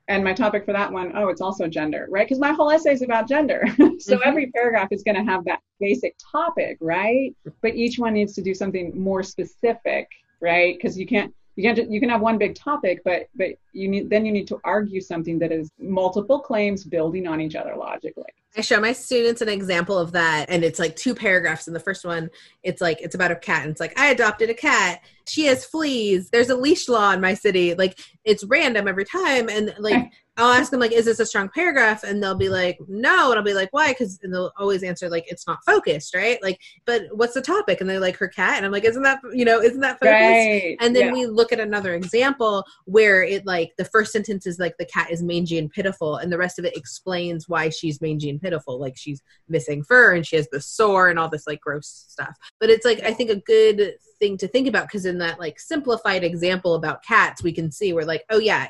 And 0.07 0.23
my 0.23 0.33
topic 0.33 0.65
for 0.65 0.71
that 0.71 0.91
one, 0.91 1.13
oh, 1.15 1.29
it's 1.29 1.41
also 1.41 1.67
gender, 1.67 2.07
right? 2.11 2.27
Because 2.27 2.39
my 2.39 2.51
whole 2.51 2.69
essay 2.69 2.93
is 2.93 3.01
about 3.01 3.27
gender. 3.27 3.63
so 3.77 3.81
mm-hmm. 3.81 4.19
every 4.23 4.51
paragraph 4.51 4.89
is 4.91 5.01
going 5.01 5.15
to 5.15 5.23
have 5.23 5.43
that 5.45 5.61
basic 5.79 6.15
topic, 6.31 6.77
right? 6.79 7.35
But 7.61 7.75
each 7.75 7.97
one 7.97 8.13
needs 8.13 8.33
to 8.35 8.43
do 8.43 8.53
something 8.53 8.91
more 8.99 9.23
specific, 9.23 10.07
right? 10.41 10.77
Because 10.77 10.97
you 10.97 11.07
can't, 11.07 11.33
you 11.55 11.73
can 11.73 11.91
you 11.91 11.99
can 11.99 12.09
have 12.09 12.21
one 12.21 12.37
big 12.37 12.53
topic, 12.53 13.01
but 13.05 13.29
but 13.35 13.51
you 13.71 13.87
need 13.87 14.09
then 14.09 14.25
you 14.25 14.31
need 14.31 14.47
to 14.49 14.59
argue 14.63 14.99
something 14.99 15.39
that 15.39 15.51
is 15.53 15.69
multiple 15.79 16.39
claims 16.39 16.83
building 16.83 17.27
on 17.27 17.39
each 17.39 17.55
other 17.55 17.75
logically. 17.77 18.25
I 18.57 18.61
show 18.61 18.79
my 18.79 18.93
students 18.93 19.41
an 19.41 19.49
example 19.49 19.97
of 19.97 20.13
that, 20.13 20.45
and 20.49 20.63
it's 20.63 20.79
like 20.79 20.95
two 20.95 21.13
paragraphs. 21.13 21.67
In 21.67 21.73
the 21.73 21.79
first 21.79 22.05
one, 22.05 22.29
it's 22.63 22.81
like 22.81 23.01
it's 23.01 23.15
about 23.15 23.31
a 23.31 23.35
cat, 23.35 23.63
and 23.63 23.71
it's 23.71 23.81
like 23.81 23.97
I 23.99 24.07
adopted 24.07 24.49
a 24.49 24.53
cat. 24.53 25.01
She 25.27 25.45
has 25.45 25.65
fleas. 25.65 26.29
There's 26.29 26.49
a 26.49 26.55
leash 26.55 26.87
law 26.87 27.11
in 27.11 27.19
my 27.19 27.33
city. 27.33 27.73
Like 27.73 27.99
it's 28.23 28.43
random 28.43 28.87
every 28.87 29.05
time, 29.05 29.49
and 29.49 29.73
like 29.79 30.11
I'll 30.37 30.51
ask 30.51 30.69
them 30.69 30.81
like, 30.81 30.91
"Is 30.91 31.05
this 31.05 31.19
a 31.19 31.25
strong 31.25 31.49
paragraph?" 31.49 32.03
And 32.03 32.21
they'll 32.21 32.35
be 32.35 32.49
like, 32.49 32.77
"No," 32.87 33.31
and 33.31 33.37
I'll 33.37 33.45
be 33.45 33.53
like, 33.53 33.69
"Why?" 33.71 33.91
Because 33.91 34.17
they'll 34.17 34.51
always 34.57 34.83
answer 34.83 35.09
like, 35.09 35.25
"It's 35.27 35.47
not 35.47 35.59
focused, 35.65 36.13
right?" 36.13 36.41
Like, 36.43 36.59
but 36.85 37.03
what's 37.11 37.33
the 37.33 37.41
topic? 37.41 37.79
And 37.79 37.89
they're 37.89 38.01
like, 38.01 38.17
"Her 38.17 38.27
cat," 38.27 38.57
and 38.57 38.65
I'm 38.65 38.71
like, 38.71 38.83
"Isn't 38.83 39.03
that 39.03 39.19
you 39.33 39.45
know, 39.45 39.61
isn't 39.61 39.79
that 39.79 39.99
focused?" 39.99 40.11
Right. 40.11 40.75
And 40.81 40.93
then 40.93 41.07
yeah. 41.07 41.13
we 41.13 41.25
look 41.25 41.53
at 41.53 41.59
another 41.61 41.93
example 41.93 42.65
where 42.83 43.23
it 43.23 43.45
like 43.45 43.73
the 43.77 43.85
first 43.85 44.11
sentence 44.11 44.45
is 44.45 44.59
like 44.59 44.77
the 44.77 44.85
cat 44.85 45.09
is 45.09 45.23
mangy 45.23 45.57
and 45.57 45.71
pitiful, 45.71 46.17
and 46.17 46.31
the 46.31 46.37
rest 46.37 46.59
of 46.59 46.65
it 46.65 46.75
explains 46.75 47.47
why 47.47 47.69
she's 47.69 48.01
mangy 48.01 48.29
and 48.29 48.41
pitiful, 48.41 48.44
like 48.53 48.97
she's 48.97 49.21
missing 49.47 49.83
fur 49.83 50.13
and 50.13 50.25
she 50.25 50.35
has 50.35 50.47
the 50.51 50.61
sore 50.61 51.09
and 51.09 51.17
all 51.17 51.29
this 51.29 51.47
like 51.47 51.61
gross 51.61 52.05
stuff. 52.07 52.35
But 52.59 52.69
it's 52.69 52.85
like 52.85 53.01
I 53.03 53.13
think 53.13 53.29
a 53.29 53.35
good 53.35 53.93
thing 54.19 54.37
to 54.37 54.47
think 54.47 54.67
about 54.67 54.87
because 54.87 55.05
in 55.05 55.17
that 55.19 55.39
like 55.39 55.59
simplified 55.59 56.23
example 56.23 56.75
about 56.75 57.03
cats, 57.03 57.43
we 57.43 57.51
can 57.51 57.71
see 57.71 57.93
we're 57.93 58.03
like, 58.03 58.23
oh 58.29 58.39
yeah 58.39 58.67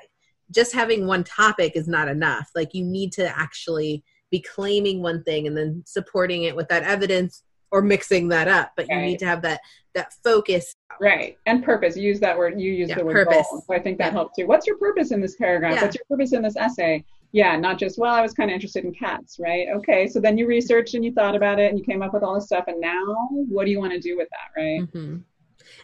just 0.52 0.74
having 0.74 1.08
one 1.08 1.24
topic 1.24 1.74
is 1.76 1.88
not 1.88 2.08
enough. 2.08 2.50
Like 2.56 2.74
you 2.74 2.84
need 2.84 3.12
to 3.14 3.38
actually 3.38 4.04
be 4.32 4.42
claiming 4.42 5.02
one 5.02 5.24
thing 5.24 5.48
and 5.48 5.58
then 5.58 5.84
supporting 5.86 6.44
it 6.44 6.56
with 6.56 6.68
that 6.70 6.84
evidence 6.84 7.44
or 7.72 7.82
mixing 7.82 8.30
that 8.30 8.48
up. 8.48 8.72
But 8.76 8.88
right. 8.90 9.00
you 9.00 9.06
need 9.06 9.20
to 9.20 9.26
have 9.26 9.42
that 9.42 9.62
that 9.94 10.14
focus. 10.24 10.74
Right. 11.00 11.38
And 11.46 11.64
purpose. 11.64 11.98
use 11.98 12.20
that 12.20 12.38
word. 12.38 12.60
You 12.60 12.72
use 12.72 12.90
yeah, 12.90 12.96
the 12.96 13.06
word 13.06 13.28
purpose. 13.28 13.48
Goal. 13.50 13.64
So 13.68 13.74
I 13.74 13.80
think 13.80 13.98
that 13.98 14.08
yeah. 14.08 14.12
helps 14.12 14.38
too. 14.38 14.46
What's 14.46 14.68
your 14.68 14.78
purpose 14.78 15.12
in 15.12 15.22
this 15.22 15.36
paragraph? 15.36 15.76
Yeah. 15.76 15.82
What's 15.84 15.96
your 15.96 16.06
purpose 16.10 16.34
in 16.34 16.42
this 16.42 16.56
essay? 16.56 17.04
Yeah, 17.36 17.58
not 17.58 17.78
just, 17.78 18.00
well, 18.00 18.14
I 18.14 18.22
was 18.22 18.32
kind 18.32 18.50
of 18.50 18.56
interested 18.56 18.86
in 18.86 18.94
cats, 18.94 19.40
right? 19.42 19.68
Okay, 19.76 20.08
so 20.08 20.22
then 20.22 20.38
you 20.38 20.48
researched 20.48 20.94
and 20.94 21.04
you 21.04 21.12
thought 21.12 21.36
about 21.36 21.60
it 21.60 21.70
and 21.70 21.78
you 21.78 21.84
came 21.84 22.02
up 22.02 22.14
with 22.14 22.24
all 22.24 22.34
this 22.34 22.46
stuff. 22.46 22.64
And 22.68 22.80
now 22.80 23.04
what 23.30 23.66
do 23.66 23.72
you 23.72 23.80
want 23.82 23.92
to 23.92 24.00
do 24.00 24.16
with 24.16 24.30
that, 24.30 24.58
right? 24.58 24.80
Mm-hmm. 24.84 25.18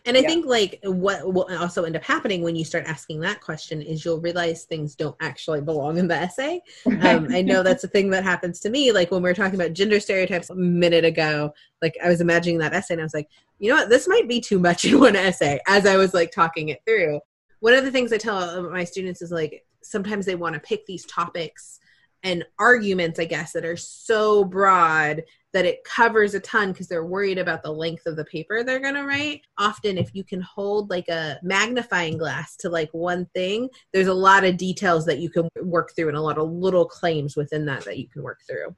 And 0.06 0.18
I 0.18 0.22
yeah. 0.22 0.28
think 0.28 0.46
like 0.46 0.80
what 0.84 1.34
will 1.34 1.50
also 1.60 1.84
end 1.84 1.98
up 1.98 2.06
happening 2.06 2.42
when 2.42 2.56
you 2.56 2.64
start 2.64 2.86
asking 2.86 3.20
that 3.20 3.42
question 3.42 3.82
is 3.82 4.06
you'll 4.06 4.22
realize 4.22 4.64
things 4.64 4.96
don't 4.96 5.18
actually 5.20 5.60
belong 5.60 5.98
in 5.98 6.08
the 6.08 6.16
essay. 6.16 6.62
Um, 6.86 7.28
I 7.30 7.42
know 7.42 7.64
that's 7.64 7.84
a 7.84 7.90
thing 7.90 8.12
that 8.12 8.24
happens 8.24 8.62
to 8.62 8.70
me. 8.70 8.94
Like 8.94 9.12
when 9.12 9.22
we 9.22 9.30
were 9.30 9.34
talking 9.34 9.60
about 9.60 9.74
gender 9.74 10.00
stereotypes 10.00 10.52
a 10.52 10.56
minute 10.56 11.04
ago, 11.04 11.54
like 11.82 11.96
I 12.02 12.08
was 12.08 12.22
imagining 12.22 12.60
that 12.60 12.74
essay 12.74 12.94
and 12.94 13.02
I 13.02 13.04
was 13.04 13.14
like, 13.14 13.28
you 13.60 13.70
know 13.70 13.76
what, 13.76 13.90
this 13.90 14.08
might 14.08 14.30
be 14.30 14.40
too 14.40 14.58
much 14.58 14.86
in 14.86 15.02
one 15.02 15.18
essay 15.18 15.60
as 15.68 15.86
I 15.86 15.98
was 15.98 16.14
like 16.14 16.32
talking 16.32 16.70
it 16.70 16.80
through. 16.88 17.20
One 17.60 17.74
of 17.74 17.84
the 17.84 17.92
things 17.92 18.14
I 18.14 18.18
tell 18.20 18.72
my 18.72 18.86
students 18.86 19.22
is 19.22 19.32
like 19.34 19.66
sometimes 19.84 20.26
they 20.26 20.36
want 20.36 20.54
to 20.54 20.60
pick 20.60 20.86
these 20.86 21.06
topics 21.06 21.80
and 22.24 22.46
arguments, 22.60 23.20
I 23.20 23.26
guess, 23.26 23.52
that 23.54 23.66
are 23.66 23.78
so 23.78 24.44
broad 24.44 25.24
that 25.54 25.66
it 25.66 25.84
covers 25.84 26.34
a 26.34 26.40
ton 26.40 26.72
because 26.72 26.88
they're 26.88 27.06
worried 27.06 27.38
about 27.38 27.64
the 27.64 27.72
length 27.72 28.06
of 28.06 28.16
the 28.16 28.26
paper 28.26 28.64
they're 28.64 28.80
going 28.80 28.96
to 28.96 29.04
write. 29.04 29.42
Often, 29.58 29.98
if 29.98 30.12
you 30.14 30.24
can 30.24 30.42
hold 30.42 30.90
like 30.90 31.10
a 31.10 31.40
magnifying 31.44 32.18
glass 32.18 32.56
to 32.58 32.70
like 32.70 32.90
one 32.92 33.26
thing, 33.34 33.70
there's 33.92 34.08
a 34.08 34.14
lot 34.14 34.44
of 34.44 34.58
details 34.58 35.06
that 35.06 35.20
you 35.20 35.30
can 35.30 35.50
work 35.64 35.94
through 35.96 36.10
and 36.10 36.18
a 36.18 36.22
lot 36.22 36.38
of 36.38 36.50
little 36.50 36.86
claims 36.86 37.36
within 37.36 37.66
that 37.66 37.84
that 37.86 37.98
you 37.98 38.08
can 38.08 38.24
work 38.24 38.40
through. 38.48 38.76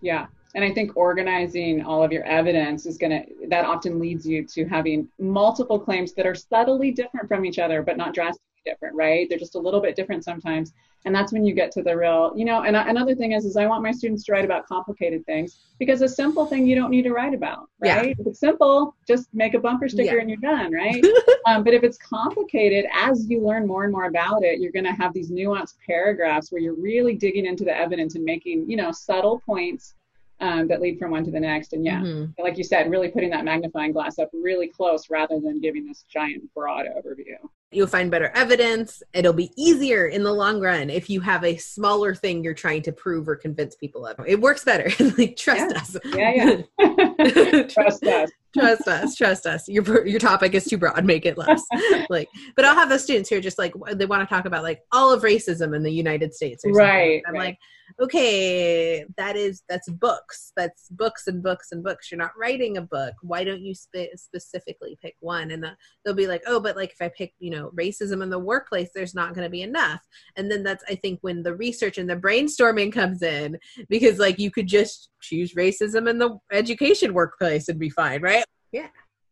Yeah. 0.00 0.26
And 0.54 0.64
I 0.64 0.72
think 0.72 0.96
organizing 0.96 1.84
all 1.84 2.02
of 2.02 2.10
your 2.10 2.24
evidence 2.24 2.86
is 2.86 2.96
going 2.96 3.10
to, 3.10 3.48
that 3.48 3.64
often 3.64 4.00
leads 4.00 4.26
you 4.26 4.44
to 4.46 4.64
having 4.66 5.08
multiple 5.18 5.78
claims 5.78 6.12
that 6.14 6.26
are 6.26 6.34
subtly 6.34 6.90
different 6.90 7.28
from 7.28 7.44
each 7.44 7.58
other, 7.58 7.82
but 7.82 7.96
not 7.96 8.14
drastically 8.14 8.49
different, 8.64 8.94
right? 8.94 9.28
They're 9.28 9.38
just 9.38 9.54
a 9.54 9.58
little 9.58 9.80
bit 9.80 9.96
different 9.96 10.24
sometimes. 10.24 10.72
And 11.06 11.14
that's 11.14 11.32
when 11.32 11.44
you 11.44 11.54
get 11.54 11.72
to 11.72 11.82
the 11.82 11.96
real, 11.96 12.32
you 12.36 12.44
know, 12.44 12.62
and 12.62 12.76
another 12.76 13.14
thing 13.14 13.32
is, 13.32 13.46
is 13.46 13.56
I 13.56 13.66
want 13.66 13.82
my 13.82 13.90
students 13.90 14.24
to 14.24 14.32
write 14.32 14.44
about 14.44 14.66
complicated 14.66 15.24
things 15.24 15.58
because 15.78 16.02
a 16.02 16.08
simple 16.08 16.44
thing 16.44 16.66
you 16.66 16.76
don't 16.76 16.90
need 16.90 17.04
to 17.04 17.12
write 17.12 17.32
about, 17.32 17.68
right? 17.80 18.08
Yeah. 18.08 18.14
If 18.18 18.26
it's 18.26 18.40
simple, 18.40 18.94
just 19.08 19.28
make 19.32 19.54
a 19.54 19.58
bumper 19.58 19.88
sticker 19.88 20.16
yeah. 20.16 20.20
and 20.20 20.28
you're 20.28 20.38
done, 20.40 20.72
right? 20.72 21.02
um, 21.46 21.64
but 21.64 21.72
if 21.72 21.82
it's 21.84 21.96
complicated, 21.96 22.84
as 22.92 23.26
you 23.30 23.42
learn 23.42 23.66
more 23.66 23.84
and 23.84 23.92
more 23.92 24.04
about 24.04 24.42
it, 24.42 24.60
you're 24.60 24.72
going 24.72 24.84
to 24.84 24.92
have 24.92 25.14
these 25.14 25.30
nuanced 25.30 25.76
paragraphs 25.86 26.52
where 26.52 26.60
you're 26.60 26.74
really 26.74 27.14
digging 27.14 27.46
into 27.46 27.64
the 27.64 27.74
evidence 27.74 28.14
and 28.14 28.24
making, 28.24 28.68
you 28.68 28.76
know, 28.76 28.92
subtle 28.92 29.40
points 29.46 29.94
um, 30.40 30.68
that 30.68 30.80
lead 30.80 30.98
from 30.98 31.10
one 31.10 31.24
to 31.24 31.30
the 31.30 31.40
next. 31.40 31.72
And 31.72 31.84
yeah, 31.84 32.00
mm-hmm. 32.00 32.42
like 32.42 32.58
you 32.58 32.64
said, 32.64 32.90
really 32.90 33.08
putting 33.08 33.30
that 33.30 33.44
magnifying 33.44 33.92
glass 33.92 34.18
up 34.18 34.30
really 34.32 34.68
close 34.68 35.08
rather 35.10 35.38
than 35.40 35.60
giving 35.60 35.86
this 35.86 36.04
giant 36.12 36.52
broad 36.54 36.86
overview. 36.86 37.36
You'll 37.72 37.86
find 37.86 38.10
better 38.10 38.32
evidence. 38.34 39.02
It'll 39.12 39.32
be 39.32 39.52
easier 39.56 40.08
in 40.08 40.24
the 40.24 40.32
long 40.32 40.60
run 40.60 40.90
if 40.90 41.08
you 41.08 41.20
have 41.20 41.44
a 41.44 41.56
smaller 41.56 42.16
thing 42.16 42.42
you're 42.42 42.52
trying 42.52 42.82
to 42.82 42.92
prove 42.92 43.28
or 43.28 43.36
convince 43.36 43.76
people 43.76 44.06
of. 44.06 44.18
It 44.26 44.40
works 44.40 44.64
better. 44.64 44.90
like 45.18 45.36
trust 45.36 45.72
yeah. 45.72 45.80
us. 45.80 45.96
Yeah, 46.16 46.62
yeah. 46.78 47.62
trust 47.68 48.04
us. 48.04 48.30
Trust 48.58 48.88
us. 48.88 49.14
Trust 49.14 49.46
us. 49.46 49.68
Your 49.68 50.06
your 50.06 50.18
topic 50.18 50.54
is 50.54 50.64
too 50.64 50.78
broad. 50.78 51.04
Make 51.04 51.26
it 51.26 51.38
less. 51.38 51.62
like, 52.10 52.28
but 52.56 52.64
I'll 52.64 52.74
have 52.74 52.88
those 52.88 53.04
students 53.04 53.30
who 53.30 53.36
are 53.36 53.40
just 53.40 53.58
like 53.58 53.72
they 53.92 54.06
want 54.06 54.28
to 54.28 54.34
talk 54.34 54.46
about 54.46 54.64
like 54.64 54.82
all 54.92 55.12
of 55.12 55.22
racism 55.22 55.74
in 55.76 55.82
the 55.84 55.92
United 55.92 56.34
States. 56.34 56.64
right. 56.66 57.22
I'm 57.26 57.34
right. 57.34 57.40
like, 57.40 57.58
okay, 58.00 59.04
that 59.16 59.36
is 59.36 59.62
that's 59.68 59.88
books. 59.88 60.52
That's 60.56 60.88
books 60.88 61.28
and 61.28 61.40
books 61.40 61.68
and 61.70 61.84
books. 61.84 62.10
You're 62.10 62.18
not 62.18 62.32
writing 62.36 62.78
a 62.78 62.82
book. 62.82 63.14
Why 63.22 63.44
don't 63.44 63.62
you 63.62 63.74
spe- 63.74 64.16
specifically 64.16 64.98
pick 65.00 65.14
one? 65.20 65.52
And 65.52 65.62
the, 65.62 65.76
they'll 66.04 66.14
be 66.14 66.26
like, 66.26 66.42
oh, 66.46 66.58
but 66.58 66.76
like 66.76 66.90
if 66.90 67.00
I 67.00 67.10
pick, 67.16 67.32
you 67.38 67.50
know 67.50 67.60
know 67.60 67.70
racism 67.76 68.22
in 68.22 68.30
the 68.30 68.38
workplace 68.38 68.90
there's 68.94 69.14
not 69.14 69.34
going 69.34 69.44
to 69.44 69.50
be 69.50 69.62
enough 69.62 70.00
and 70.36 70.50
then 70.50 70.62
that's 70.62 70.82
i 70.88 70.94
think 70.94 71.18
when 71.22 71.42
the 71.42 71.54
research 71.54 71.98
and 71.98 72.08
the 72.08 72.16
brainstorming 72.16 72.92
comes 72.92 73.22
in 73.22 73.58
because 73.88 74.18
like 74.18 74.38
you 74.38 74.50
could 74.50 74.66
just 74.66 75.10
choose 75.20 75.54
racism 75.54 76.08
in 76.08 76.18
the 76.18 76.36
education 76.52 77.14
workplace 77.14 77.68
and 77.68 77.78
be 77.78 77.90
fine 77.90 78.20
right 78.22 78.39
yeah 78.72 78.88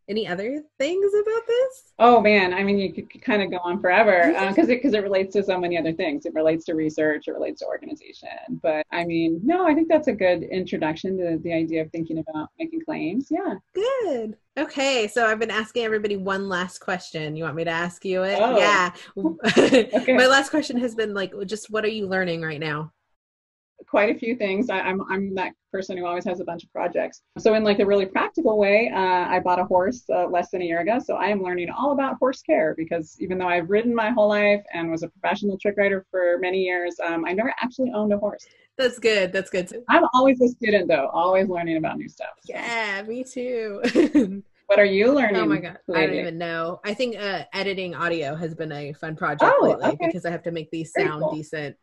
any 0.09 0.27
other 0.27 0.62
things 0.79 1.12
about 1.12 1.46
this? 1.46 1.92
Oh 1.98 2.20
man, 2.20 2.55
I 2.55 2.62
mean, 2.62 2.79
you 2.79 2.92
could 2.92 3.22
kind 3.22 3.42
of 3.42 3.51
go 3.51 3.59
on 3.59 3.81
forever 3.81 4.33
because 4.48 4.68
uh, 4.68 4.72
it 4.72 4.77
because 4.77 4.94
it 4.94 5.03
relates 5.03 5.35
to 5.35 5.42
so 5.42 5.59
many 5.59 5.77
other 5.77 5.92
things. 5.92 6.24
It 6.24 6.35
relates 6.35 6.64
to 6.66 6.74
research, 6.74 7.29
it 7.29 7.33
relates 7.33 7.61
to 7.61 7.66
organization. 7.66 8.29
But 8.62 8.87
I 8.90 9.05
mean, 9.05 9.40
no, 9.44 9.66
I 9.66 9.74
think 9.74 9.88
that's 9.88 10.09
a 10.09 10.12
good 10.12 10.42
introduction 10.44 11.18
to 11.18 11.38
the 11.42 11.53
idea 11.53 11.83
of 11.83 11.90
thinking 11.90 12.18
about 12.18 12.48
making 12.59 12.85
claims. 12.85 13.29
Yeah. 13.31 13.57
Good. 13.74 14.37
Okay, 14.57 15.07
so 15.07 15.27
I've 15.27 15.38
been 15.38 15.51
asking 15.51 15.85
everybody 15.85 16.16
one 16.16 16.48
last 16.48 16.79
question. 16.79 17.37
You 17.37 17.44
want 17.44 17.57
me 17.57 17.64
to 17.64 17.70
ask 17.70 18.05
you 18.05 18.22
it? 18.22 18.38
Oh. 18.40 18.59
Yeah. 18.59 18.90
okay. 19.94 20.14
My 20.16 20.27
last 20.27 20.51
question 20.51 20.79
has 20.79 20.94
been 20.94 21.14
like, 21.14 21.33
just 21.46 21.70
what 21.70 21.85
are 21.85 21.88
you 21.88 22.07
learning 22.07 22.42
right 22.42 22.59
now? 22.59 22.92
Quite 23.87 24.14
a 24.14 24.19
few 24.19 24.35
things. 24.35 24.71
I, 24.71 24.79
am 24.79 25.03
I'm, 25.03 25.12
I'm 25.12 25.35
that 25.37 25.53
person 25.73 25.97
who 25.97 26.07
always 26.07 26.25
has 26.25 26.41
a 26.41 26.45
bunch 26.45 26.64
of 26.64 26.73
projects. 26.73 27.23
So 27.38 27.55
in 27.55 27.64
like 27.64 27.79
a 27.79 27.87
really 27.87 28.07
practical 28.07 28.59
way, 28.59 28.91
uh, 28.95 28.99
I 28.99 29.41
bought 29.41 29.59
a 29.59 29.64
horse 29.64 30.05
uh, 30.12 30.27
less 30.27 30.51
than 30.51 30.62
a 30.62 30.64
year 30.64 30.81
ago. 30.81 30.99
So 30.99 31.17
I 31.17 31.27
am 31.27 31.43
learning 31.43 31.71
all 31.71 31.93
about 31.93 32.17
horse 32.19 32.43
care 32.43 32.75
because 32.77 33.17
even 33.21 33.38
though 33.38 33.49
I've 33.49 33.71
ridden 33.71 33.95
my 33.95 34.11
whole 34.11 34.29
life 34.29 34.62
and 34.73 34.91
was 34.91 35.03
a 35.03 35.09
professional 35.09 35.59
trick 35.59 35.77
rider 35.77 36.07
for 36.11 36.38
many 36.41 36.62
years, 36.62 36.97
um, 37.07 37.25
I 37.25 37.33
never 37.33 37.53
actually 37.61 37.93
owned 37.95 38.12
a 38.12 38.19
horse. 38.19 38.47
That's 38.77 38.99
good. 38.99 39.33
That's 39.33 39.51
good. 39.51 39.73
I'm 39.88 40.05
always 40.14 40.41
a 40.41 40.49
student 40.49 40.88
though, 40.88 41.09
always 41.12 41.49
learning 41.49 41.77
about 41.77 41.99
new 41.99 42.09
stuff. 42.09 42.31
So. 42.41 42.55
Yeah, 42.55 43.03
me 43.03 43.25
too. 43.25 43.83
what 44.67 44.79
are 44.79 44.85
you 44.85 45.12
learning? 45.12 45.37
Oh 45.37 45.47
my 45.47 45.59
god, 45.59 45.79
lately? 45.88 46.03
I 46.03 46.07
don't 46.07 46.17
even 46.17 46.38
know. 46.38 46.81
I 46.85 46.95
think 46.95 47.17
uh, 47.17 47.43
editing 47.53 47.95
audio 47.95 48.37
has 48.37 48.55
been 48.55 48.71
a 48.71 48.93
fun 48.93 49.17
project 49.17 49.53
oh, 49.61 49.67
lately 49.67 49.85
okay. 49.87 50.07
because 50.07 50.25
I 50.25 50.31
have 50.31 50.45
to 50.45 50.53
make 50.53 50.71
these 50.71 50.93
sound 50.93 51.23
cool. 51.23 51.35
decent 51.35 51.77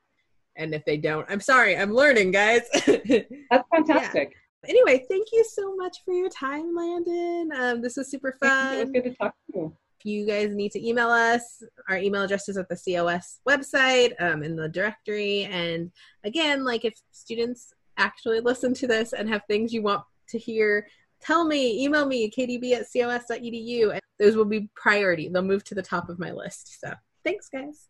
and 0.56 0.74
if 0.74 0.84
they 0.86 0.98
don't 0.98 1.26
i'm 1.30 1.40
sorry 1.40 1.78
i'm 1.78 1.94
learning 1.94 2.32
guys. 2.32 2.62
That's 2.86 3.68
fantastic. 3.74 4.36
Yeah. 4.64 4.70
anyway 4.70 5.06
thank 5.10 5.28
you 5.32 5.44
so 5.44 5.76
much 5.76 5.98
for 6.04 6.14
your 6.14 6.30
time 6.30 6.76
landon. 6.76 7.52
Um, 7.56 7.82
this 7.82 7.98
was 7.98 8.10
super 8.10 8.36
fun 8.40 8.76
it 8.76 8.80
was 8.82 8.92
good 8.92 9.04
to 9.06 9.14
talk 9.16 9.36
to 9.52 9.60
you. 9.60 9.78
If 10.00 10.06
you 10.06 10.26
guys 10.26 10.54
need 10.54 10.72
to 10.74 10.88
email 10.88 11.10
us 11.10 11.64
our 11.90 11.98
email 11.98 12.24
address 12.24 12.50
is 12.50 12.58
at 12.58 12.70
the 12.70 12.76
cos 12.76 13.40
website 13.48 14.14
um, 14.20 14.44
in 14.44 14.56
the 14.56 14.70
directory. 14.70 15.44
And 15.44 15.92
again 16.24 16.64
like 16.64 16.86
if 16.86 16.94
students 17.12 17.74
actually 17.98 18.40
listen 18.40 18.74
to 18.76 18.88
this 18.88 19.14
and 19.14 19.30
have 19.30 19.42
things 19.48 19.74
you 19.74 19.82
want 19.82 20.04
to 20.30 20.38
hear 20.38 20.88
tell 21.22 21.46
me 21.46 21.84
email 21.84 22.06
me 22.06 22.30
kdb 22.30 22.74
at 22.74 22.86
cos.edu 22.92 23.92
and 23.92 24.02
those 24.20 24.36
will 24.36 24.46
be 24.46 24.70
priority. 24.76 25.28
They'll 25.28 25.44
move 25.44 25.64
to 25.66 25.76
the 25.76 25.82
top 25.82 26.10
of 26.10 26.20
my 26.20 26.32
list. 26.32 26.80
So 26.80 26.94
thanks 27.24 27.50
guys 27.50 27.90